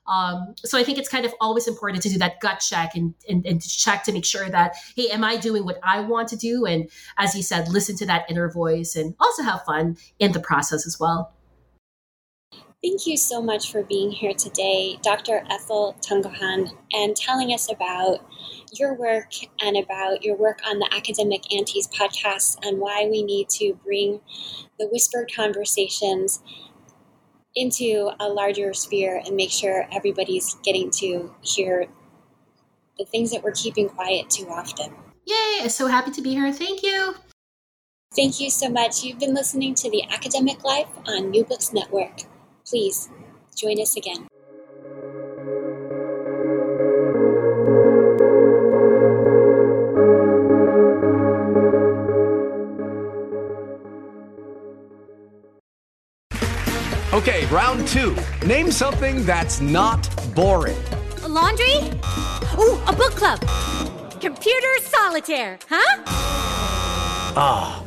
[0.07, 3.13] Um, so I think it's kind of always important to do that gut check and,
[3.27, 6.37] and, and check to make sure that, hey, am I doing what I want to
[6.37, 6.65] do?
[6.65, 10.39] And as you said, listen to that inner voice and also have fun in the
[10.39, 11.33] process process as well.
[12.83, 15.43] Thank you so much for being here today, Dr.
[15.49, 18.19] Ethel Tungohan, and telling us about
[18.71, 23.49] your work and about your work on the Academic Aunties podcast and why we need
[23.49, 24.21] to bring
[24.77, 26.41] the whispered conversations
[27.55, 31.87] into a larger sphere and make sure everybody's getting to hear
[32.99, 34.93] the things that we're keeping quiet too often.
[35.25, 35.67] Yay!
[35.67, 36.53] So happy to be here.
[36.53, 37.15] Thank you.
[38.15, 39.03] Thank you so much.
[39.03, 42.21] You've been listening to The Academic Life on New Books Network.
[42.65, 43.09] Please
[43.55, 44.27] join us again.
[57.13, 58.15] Okay, round two.
[58.45, 60.77] Name something that's not boring.
[61.23, 61.77] A laundry?
[62.59, 63.39] Ooh, a book club.
[64.21, 66.03] Computer solitaire, huh?
[67.39, 67.86] Ah, oh,